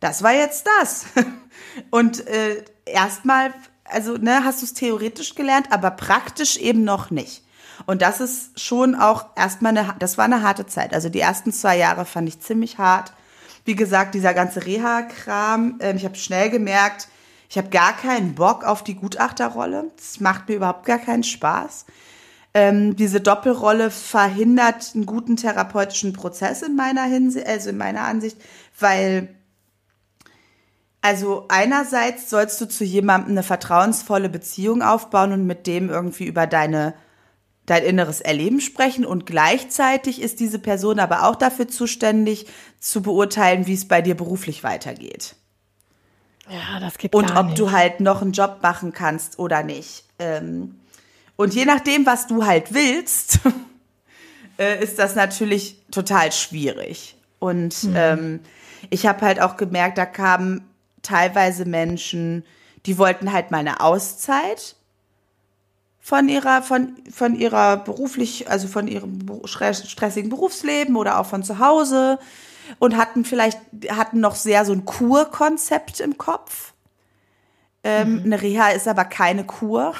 [0.00, 1.06] das war jetzt das.
[1.90, 3.52] und äh, erstmal,
[3.84, 7.44] also ne, hast du es theoretisch gelernt, aber praktisch eben noch nicht.
[7.86, 10.92] Und das ist schon auch erstmal eine, das war eine harte Zeit.
[10.92, 13.12] Also die ersten zwei Jahre fand ich ziemlich hart.
[13.64, 17.08] Wie gesagt, dieser ganze Reha-Kram, äh, ich habe schnell gemerkt,
[17.50, 19.90] ich habe gar keinen Bock auf die Gutachterrolle.
[19.96, 21.86] Das macht mir überhaupt gar keinen Spaß.
[22.58, 28.36] Ähm, diese Doppelrolle verhindert einen guten therapeutischen Prozess in meiner Hinsicht, also in meiner Ansicht,
[28.80, 29.28] weil
[31.00, 36.48] also einerseits sollst du zu jemandem eine vertrauensvolle Beziehung aufbauen und mit dem irgendwie über
[36.48, 36.94] deine
[37.66, 42.46] dein inneres Erleben sprechen und gleichzeitig ist diese Person aber auch dafür zuständig
[42.80, 45.36] zu beurteilen, wie es bei dir beruflich weitergeht.
[46.48, 47.58] Ja, das geht Und ob nicht.
[47.60, 50.06] du halt noch einen Job machen kannst oder nicht.
[50.18, 50.80] Ähm,
[51.38, 53.38] und je nachdem, was du halt willst,
[54.58, 57.16] äh, ist das natürlich total schwierig.
[57.38, 57.94] Und mhm.
[57.94, 58.40] ähm,
[58.90, 60.68] ich habe halt auch gemerkt, da kamen
[61.02, 62.44] teilweise Menschen,
[62.86, 64.74] die wollten halt mal eine Auszeit
[66.00, 71.60] von ihrer, von, von ihrer beruflich, also von ihrem stressigen Berufsleben oder auch von zu
[71.60, 72.18] Hause
[72.80, 73.60] und hatten vielleicht,
[73.90, 76.72] hatten noch sehr so ein Kurkonzept im Kopf.
[77.84, 78.22] Ähm, mhm.
[78.24, 79.94] Eine Reha ist aber keine Kur.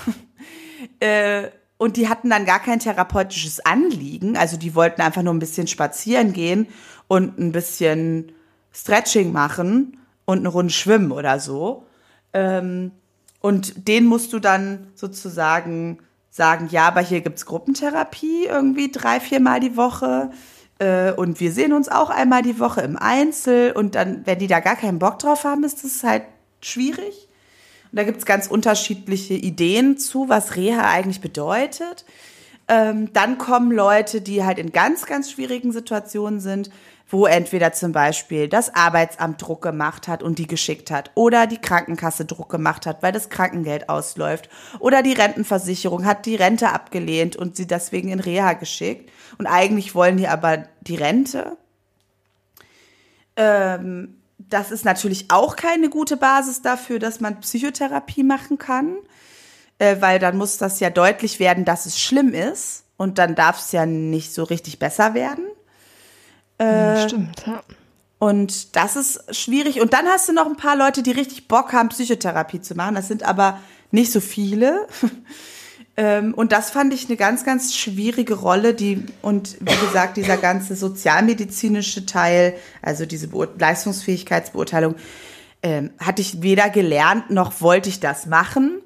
[1.00, 1.48] Äh,
[1.78, 4.36] und die hatten dann gar kein therapeutisches Anliegen.
[4.36, 6.66] Also die wollten einfach nur ein bisschen spazieren gehen
[7.06, 8.32] und ein bisschen
[8.72, 11.86] Stretching machen und eine Runde schwimmen oder so.
[12.32, 12.90] Ähm,
[13.40, 15.98] und den musst du dann sozusagen
[16.30, 20.30] sagen, ja, aber hier gibt's Gruppentherapie irgendwie drei, viermal die Woche.
[20.78, 23.72] Äh, und wir sehen uns auch einmal die Woche im Einzel.
[23.72, 26.24] Und dann, wenn die da gar keinen Bock drauf haben, ist das halt
[26.60, 27.27] schwierig.
[27.90, 32.04] Und da gibt's ganz unterschiedliche Ideen zu, was Reha eigentlich bedeutet.
[32.68, 36.70] Ähm, dann kommen Leute, die halt in ganz, ganz schwierigen Situationen sind,
[37.10, 41.56] wo entweder zum Beispiel das Arbeitsamt Druck gemacht hat und die geschickt hat oder die
[41.56, 47.36] Krankenkasse Druck gemacht hat, weil das Krankengeld ausläuft oder die Rentenversicherung hat die Rente abgelehnt
[47.36, 51.56] und sie deswegen in Reha geschickt und eigentlich wollen die aber die Rente.
[53.36, 58.96] Ähm, das ist natürlich auch keine gute Basis dafür, dass man Psychotherapie machen kann,
[59.78, 63.58] äh, weil dann muss das ja deutlich werden, dass es schlimm ist und dann darf
[63.58, 65.44] es ja nicht so richtig besser werden.
[66.58, 67.62] Äh, Stimmt, ja.
[68.18, 69.80] Und das ist schwierig.
[69.80, 72.96] Und dann hast du noch ein paar Leute, die richtig Bock haben, Psychotherapie zu machen.
[72.96, 73.60] Das sind aber
[73.92, 74.88] nicht so viele.
[75.98, 80.36] Ähm, und das fand ich eine ganz, ganz schwierige Rolle, die, und wie gesagt, dieser
[80.36, 84.94] ganze sozialmedizinische Teil, also diese Beur Leistungsfähigkeitsbeurteilung,
[85.60, 88.80] ähm, hatte ich weder gelernt, noch wollte ich das machen.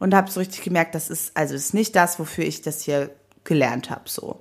[0.00, 3.10] Und habe so richtig gemerkt, das ist, also ist nicht das, wofür ich das hier
[3.44, 4.40] gelernt habe, so.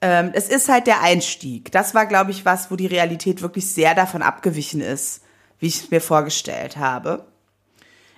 [0.00, 1.70] Ähm, es ist halt der Einstieg.
[1.70, 5.22] Das war, glaube ich, was, wo die Realität wirklich sehr davon abgewichen ist,
[5.60, 7.24] wie ich es mir vorgestellt habe.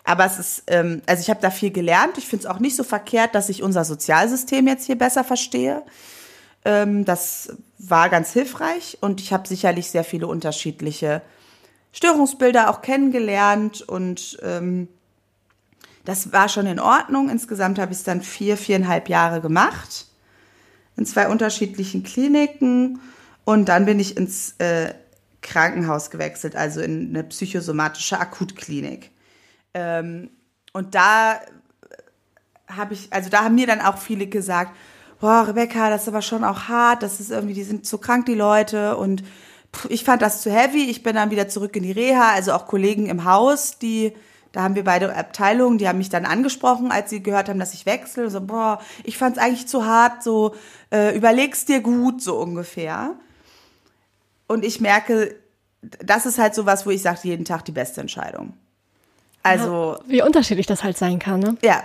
[0.06, 2.16] Aber es ist, ähm, also ich habe da viel gelernt.
[2.16, 5.82] Ich finde es auch nicht so verkehrt, dass ich unser Sozialsystem jetzt hier besser verstehe.
[6.64, 11.22] Ähm, das war ganz hilfreich und ich habe sicherlich sehr viele unterschiedliche
[11.92, 14.88] Störungsbilder auch kennengelernt und ähm,
[16.04, 17.28] das war schon in Ordnung.
[17.28, 20.06] Insgesamt habe ich es dann vier, viereinhalb Jahre gemacht
[20.96, 23.00] in zwei unterschiedlichen Kliniken
[23.44, 24.94] und dann bin ich ins äh,
[25.42, 29.10] Krankenhaus gewechselt, also in eine psychosomatische Akutklinik.
[29.76, 30.30] Ähm,
[30.72, 31.38] und da
[32.66, 34.74] habe ich, also da haben mir dann auch viele gesagt,
[35.20, 38.24] boah, Rebecca, das ist aber schon auch hart, das ist irgendwie, die sind zu krank,
[38.24, 38.96] die Leute.
[38.96, 39.22] Und
[39.74, 42.52] pff, ich fand das zu heavy, ich bin dann wieder zurück in die Reha, also
[42.54, 44.14] auch Kollegen im Haus, die,
[44.52, 47.74] da haben wir beide Abteilungen, die haben mich dann angesprochen, als sie gehört haben, dass
[47.74, 50.54] ich wechsle, so, boah, ich fand es eigentlich zu hart, so,
[50.90, 53.14] äh, überleg's dir gut, so ungefähr.
[54.46, 55.36] Und ich merke,
[55.82, 58.54] das ist halt so was, wo ich sage, jeden Tag die beste Entscheidung.
[59.46, 59.96] Also.
[59.98, 61.56] Ja, wie unterschiedlich das halt sein kann, ne?
[61.62, 61.82] Ja.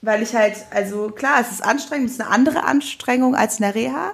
[0.00, 3.74] Weil ich halt, also klar, es ist anstrengend, es ist eine andere Anstrengung als eine
[3.74, 4.12] Reha.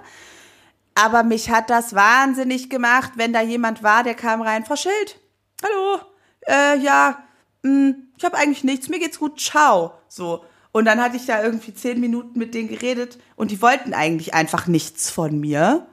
[0.95, 5.21] Aber mich hat das wahnsinnig gemacht, wenn da jemand war, der kam rein, Frau Schild,
[5.63, 6.01] hallo,
[6.47, 7.19] äh, ja,
[7.63, 10.45] mh, hm, ich habe eigentlich nichts, mir geht's gut, ciao, so.
[10.73, 14.35] Und dann hatte ich da irgendwie zehn Minuten mit denen geredet und die wollten eigentlich
[14.35, 15.87] einfach nichts von mir.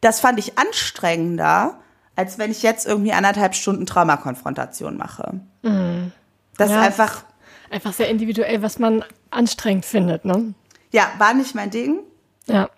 [0.00, 1.80] Das fand ich anstrengender,
[2.16, 5.40] als wenn ich jetzt irgendwie anderthalb Stunden Traumakonfrontation mache.
[5.62, 6.12] Mhm.
[6.56, 7.24] Das ja, ist einfach.
[7.70, 10.54] Einfach sehr individuell, was man anstrengend findet, ne?
[10.92, 12.00] Ja, war nicht mein Ding.
[12.46, 12.68] Ja.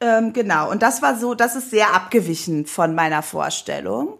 [0.00, 0.70] Ähm, genau.
[0.70, 4.16] Und das war so, das ist sehr abgewichen von meiner Vorstellung,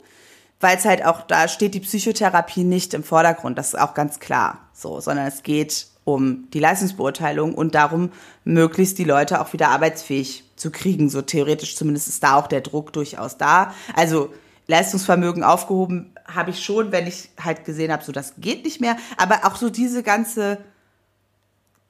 [0.60, 4.18] weil es halt auch, da steht die Psychotherapie nicht im Vordergrund, das ist auch ganz
[4.18, 8.10] klar so, sondern es geht um die Leistungsbeurteilung und darum,
[8.44, 11.10] möglichst die Leute auch wieder arbeitsfähig zu kriegen.
[11.10, 13.74] So theoretisch zumindest ist da auch der Druck durchaus da.
[13.94, 14.32] Also
[14.68, 18.96] Leistungsvermögen aufgehoben habe ich schon, wenn ich halt gesehen habe, so das geht nicht mehr.
[19.16, 20.58] Aber auch so diese ganze,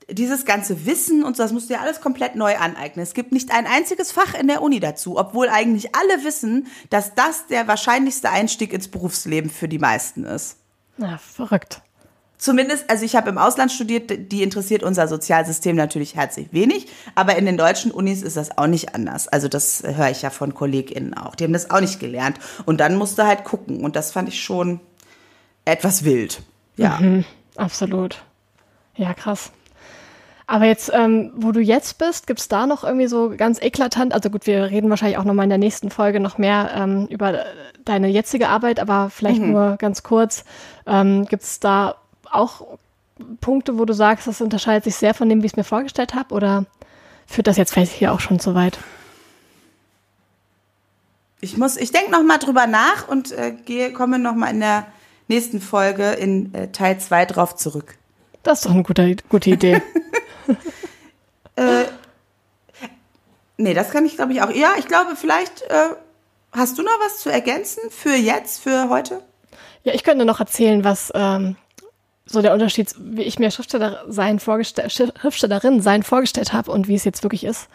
[0.09, 3.03] dieses ganze Wissen und so, das musst du ja alles komplett neu aneignen.
[3.03, 7.15] Es gibt nicht ein einziges Fach in der Uni dazu, obwohl eigentlich alle wissen, dass
[7.17, 10.57] das der wahrscheinlichste Einstieg ins Berufsleben für die meisten ist.
[10.97, 11.83] Na, verrückt
[12.39, 17.37] zumindest, also ich habe im Ausland studiert, die interessiert unser Sozialsystem natürlich herzlich wenig, aber
[17.37, 19.29] in den deutschen Unis ist das auch nicht anders.
[19.29, 21.35] Also das höre ich ja von KollegInnen auch.
[21.35, 22.39] Die haben das auch nicht gelernt.
[22.65, 23.85] Und dann musste halt gucken.
[23.85, 24.81] Und das fand ich schon
[25.65, 26.43] etwas wild.
[26.77, 26.99] Ja.
[27.01, 27.25] Mhm,
[27.57, 28.23] absolut.
[28.97, 29.53] Ja, krass.
[30.47, 34.31] Aber jetzt, ähm, wo du jetzt bist, gibt's da noch irgendwie so ganz eklatant, also
[34.31, 37.45] gut, wir reden wahrscheinlich auch nochmal in der nächsten Folge noch mehr ähm, über
[37.85, 39.53] deine jetzige Arbeit, aber vielleicht mhm.
[39.53, 40.45] nur ganz kurz,
[40.87, 41.97] ähm, gibt's da
[42.31, 42.79] auch
[43.41, 46.15] Punkte, wo du sagst, das unterscheidet sich sehr von dem, wie ich es mir vorgestellt
[46.15, 46.35] habe?
[46.35, 46.67] Oder
[47.27, 48.79] führt das jetzt vielleicht hier auch schon zu weit?
[51.41, 54.61] Ich muss, ich denke noch mal drüber nach und äh, gehe, komme noch mal in
[54.61, 54.87] der
[55.29, 57.97] nächsten Folge in äh, Teil 2 drauf zurück.
[58.43, 59.83] Das ist doch eine gute, gute Idee.
[61.57, 61.85] äh,
[63.57, 64.51] nee, das kann ich glaube ich auch.
[64.51, 65.91] Ja, ich glaube, vielleicht äh,
[66.53, 69.23] hast du noch was zu ergänzen für jetzt, für heute?
[69.85, 71.57] Ja, ich könnte noch erzählen, was ähm,
[72.29, 76.95] so der Unterschied, wie ich mir Schriftsteller sein vorgestell, Schriftstellerin sein vorgestellt habe und wie
[76.95, 77.69] es jetzt wirklich ist.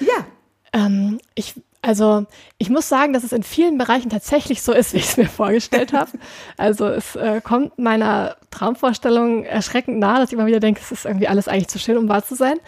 [0.00, 0.26] Ja.
[0.72, 2.26] Ähm, ich also
[2.58, 5.28] ich muss sagen, dass es in vielen Bereichen tatsächlich so ist, wie ich es mir
[5.28, 6.10] vorgestellt habe.
[6.56, 11.06] Also es äh, kommt meiner Traumvorstellung erschreckend nahe, dass ich immer wieder denke, es ist
[11.06, 12.58] irgendwie alles eigentlich zu schön, um wahr zu sein.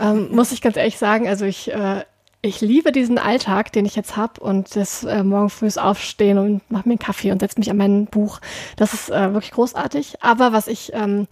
[0.00, 2.02] Ähm, muss ich ganz ehrlich sagen, also ich, äh,
[2.46, 6.70] ich liebe diesen Alltag, den ich jetzt habe und das äh, morgen früh aufstehen und
[6.70, 8.40] mache mir einen Kaffee und setze mich an mein Buch.
[8.76, 10.22] Das ist äh, wirklich großartig.
[10.22, 11.26] Aber was ich ähm,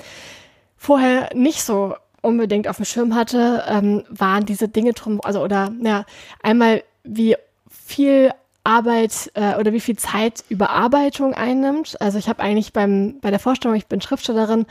[0.76, 5.72] vorher nicht so unbedingt auf dem Schirm hatte, ähm, waren diese Dinge drum, also oder
[5.80, 6.04] ja,
[6.42, 7.36] einmal wie
[7.68, 8.30] viel
[8.64, 12.00] Arbeit äh, oder wie viel Zeit Überarbeitung einnimmt.
[12.00, 14.66] Also ich habe eigentlich beim bei der Vorstellung, ich bin Schriftstellerin,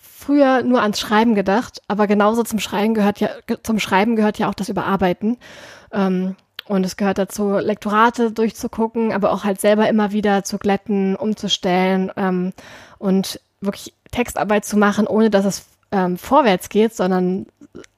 [0.00, 3.30] früher nur ans Schreiben gedacht, aber genauso zum Schreiben gehört ja
[3.62, 5.38] zum Schreiben gehört ja auch das Überarbeiten.
[5.92, 6.36] Ähm,
[6.66, 12.12] und es gehört dazu, Lektorate durchzugucken, aber auch halt selber immer wieder zu glätten, umzustellen
[12.16, 12.52] ähm,
[12.98, 17.46] und wirklich Textarbeit zu machen, ohne dass es ähm, vorwärts geht, sondern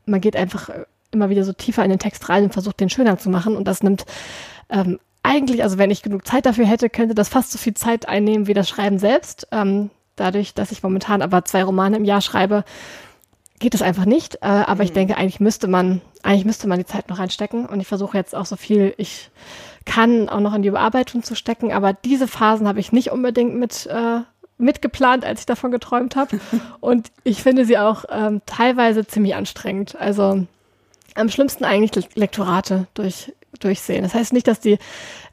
[0.06, 0.70] man geht einfach
[1.10, 3.56] immer wieder so tiefer in den Text rein und versucht, den schöner zu machen.
[3.56, 4.06] Und das nimmt
[4.68, 8.08] ähm, eigentlich, also wenn ich genug Zeit dafür hätte, könnte das fast so viel Zeit
[8.08, 9.48] einnehmen wie das Schreiben selbst.
[9.50, 12.64] Ähm, dadurch, dass ich momentan aber zwei Romane im Jahr schreibe,
[13.60, 14.36] geht es einfach nicht.
[14.36, 14.82] Äh, aber mhm.
[14.82, 17.66] ich denke, eigentlich müsste man, eigentlich müsste man die Zeit noch reinstecken.
[17.66, 19.30] Und ich versuche jetzt auch so viel ich
[19.84, 21.72] kann, auch noch in die Überarbeitung zu stecken.
[21.72, 24.20] Aber diese Phasen habe ich nicht unbedingt mit äh,
[24.58, 26.40] mitgeplant, als ich davon geträumt habe.
[26.80, 29.96] Und ich finde sie auch ähm, teilweise ziemlich anstrengend.
[29.98, 30.46] Also
[31.14, 34.02] am schlimmsten eigentlich Lektorate durch, durchsehen.
[34.02, 34.78] Das heißt nicht, dass die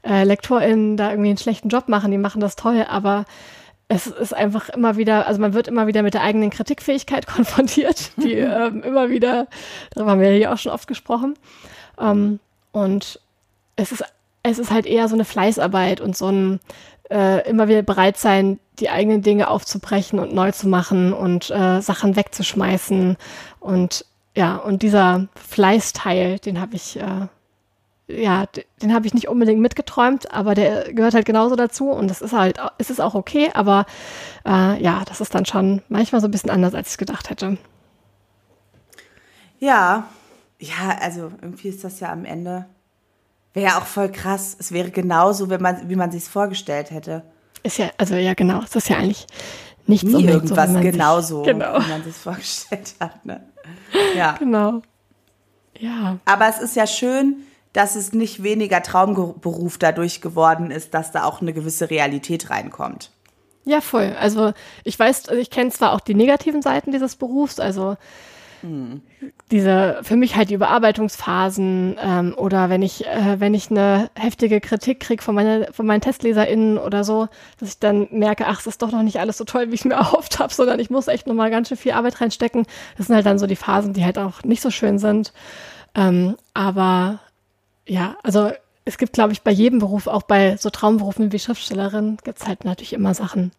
[0.02, 3.24] äh, LektorInnen da irgendwie einen schlechten Job machen, die machen das toll, aber
[3.88, 8.12] es ist einfach immer wieder, also man wird immer wieder mit der eigenen Kritikfähigkeit konfrontiert,
[8.16, 9.46] die ähm, immer wieder,
[9.94, 11.34] darüber haben wir hier auch schon oft gesprochen.
[11.98, 12.38] Ähm,
[12.72, 13.20] und
[13.76, 14.04] es ist,
[14.42, 16.60] es ist halt eher so eine Fleißarbeit und so ein
[17.10, 21.80] äh, immer wieder bereit sein, die eigenen Dinge aufzubrechen und neu zu machen und äh,
[21.80, 23.16] Sachen wegzuschmeißen.
[23.60, 24.04] Und
[24.36, 27.26] ja, und dieser Fleißteil, den habe ich, äh,
[28.08, 28.46] ja,
[28.82, 32.32] den habe ich nicht unbedingt mitgeträumt, aber der gehört halt genauso dazu und das ist
[32.32, 33.84] halt, es ist auch okay, aber
[34.46, 37.28] äh, ja, das ist dann schon manchmal so ein bisschen anders, als ich es gedacht
[37.28, 37.58] hätte.
[39.58, 40.08] Ja,
[40.58, 42.66] ja, also irgendwie ist das ja am Ende,
[43.52, 44.56] wäre ja auch voll krass.
[44.58, 47.22] Es wäre genauso, wenn man, wie man sich vorgestellt hätte.
[47.62, 49.26] Ist ja, also ja, genau, es ist ja eigentlich
[49.86, 51.78] nichts Nie irgendwas so, genauso, genau.
[51.80, 53.24] wie man sich vorgestellt hat.
[53.26, 53.44] Ne?
[54.16, 54.32] Ja.
[54.38, 54.82] Genau.
[55.78, 56.18] Ja.
[56.24, 57.44] Aber es ist ja schön,
[57.78, 63.12] dass es nicht weniger Traumberuf dadurch geworden ist, dass da auch eine gewisse Realität reinkommt.
[63.64, 64.16] Ja, voll.
[64.18, 64.52] Also
[64.82, 67.96] ich weiß, ich kenne zwar auch die negativen Seiten dieses Berufs, also
[68.62, 69.02] hm.
[69.52, 74.60] Diese, für mich halt die Überarbeitungsphasen ähm, oder wenn ich, äh, wenn ich eine heftige
[74.60, 77.28] Kritik kriege von, meine, von meinen TestleserInnen oder so,
[77.60, 79.84] dass ich dann merke, ach, es ist doch noch nicht alles so toll, wie ich
[79.84, 82.66] mir erhofft habe, sondern ich muss echt nochmal ganz schön viel Arbeit reinstecken.
[82.96, 85.32] Das sind halt dann so die Phasen, die halt auch nicht so schön sind.
[85.94, 87.20] Ähm, aber
[87.88, 88.50] ja, also
[88.84, 92.46] es gibt, glaube ich, bei jedem Beruf, auch bei so Traumberufen wie Schriftstellerin, gibt es
[92.46, 93.52] halt natürlich immer Sachen,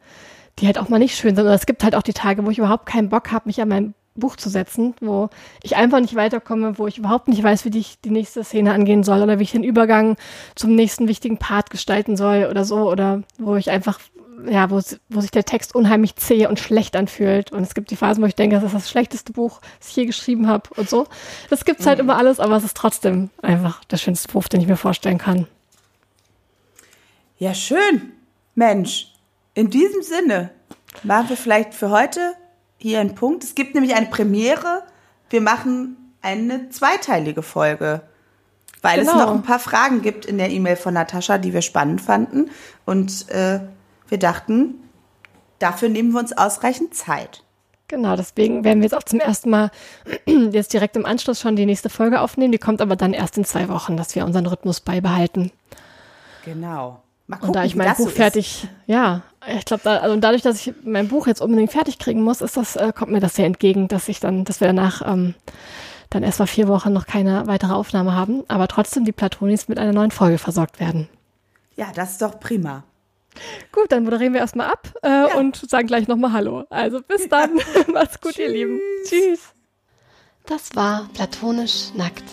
[0.58, 1.46] die halt auch mal nicht schön sind.
[1.46, 3.70] Und es gibt halt auch die Tage, wo ich überhaupt keinen Bock habe, mich an
[3.70, 5.30] meinem Buch zu setzen, wo
[5.64, 9.04] ich einfach nicht weiterkomme, wo ich überhaupt nicht weiß, wie ich die nächste Szene angehen
[9.04, 10.18] soll oder wie ich den Übergang
[10.56, 14.00] zum nächsten wichtigen Part gestalten soll oder so oder wo ich einfach
[14.48, 17.52] ja, wo, wo sich der Text unheimlich zäh und schlecht anfühlt.
[17.52, 19.96] Und es gibt die Phasen, wo ich denke, das ist das schlechteste Buch, das ich
[19.96, 21.08] je geschrieben habe und so.
[21.50, 22.06] Das gibt's halt mhm.
[22.06, 25.48] immer alles, aber es ist trotzdem einfach der schönste Buch, den ich mir vorstellen kann.
[27.38, 28.14] Ja, schön.
[28.56, 29.14] Mensch,
[29.54, 30.52] in diesem Sinne
[31.04, 32.34] machen wir vielleicht für heute
[32.78, 33.44] hier ein Punkt.
[33.44, 34.84] Es gibt nämlich eine Premiere.
[35.30, 38.02] Wir machen eine zweiteilige Folge,
[38.82, 39.12] weil genau.
[39.12, 42.50] es noch ein paar Fragen gibt in der E-Mail von Natascha, die wir spannend fanden.
[42.86, 43.60] Und äh,
[44.12, 44.76] wir dachten,
[45.60, 47.43] dafür nehmen wir uns ausreichend Zeit.
[47.88, 49.72] Genau, deswegen werden wir jetzt auch zum ersten Mal
[50.26, 52.51] jetzt direkt im Anschluss schon die nächste Folge aufnehmen.
[52.51, 55.51] Die kommt aber dann erst in zwei Wochen, dass wir unseren Rhythmus beibehalten.
[56.45, 57.01] Genau.
[57.30, 59.22] Gucken, und da ich mein Buch so fertig, ja,
[59.55, 62.57] ich glaube, da, also dadurch, dass ich mein Buch jetzt unbedingt fertig kriegen muss, ist
[62.57, 65.36] das, äh, kommt mir das sehr entgegen, dass ich dann, dass wir danach ähm,
[66.10, 69.78] dann erst mal vier Wochen noch keine weitere Aufnahme haben, aber trotzdem die Platonis mit
[69.78, 71.07] einer neuen Folge versorgt werden.
[71.76, 72.84] Ja, das ist doch prima.
[73.72, 75.36] Gut, dann moderieren wir erstmal ab äh, ja.
[75.36, 76.66] und sagen gleich nochmal Hallo.
[76.70, 77.60] Also bis dann.
[77.76, 77.92] Ja.
[77.92, 78.46] Macht's gut, Tschüss.
[78.46, 78.80] ihr Lieben.
[79.08, 79.54] Tschüss.
[80.46, 82.24] Das war platonisch nackt.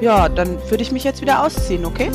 [0.00, 2.10] Ja, dann würde ich mich jetzt wieder ausziehen, okay?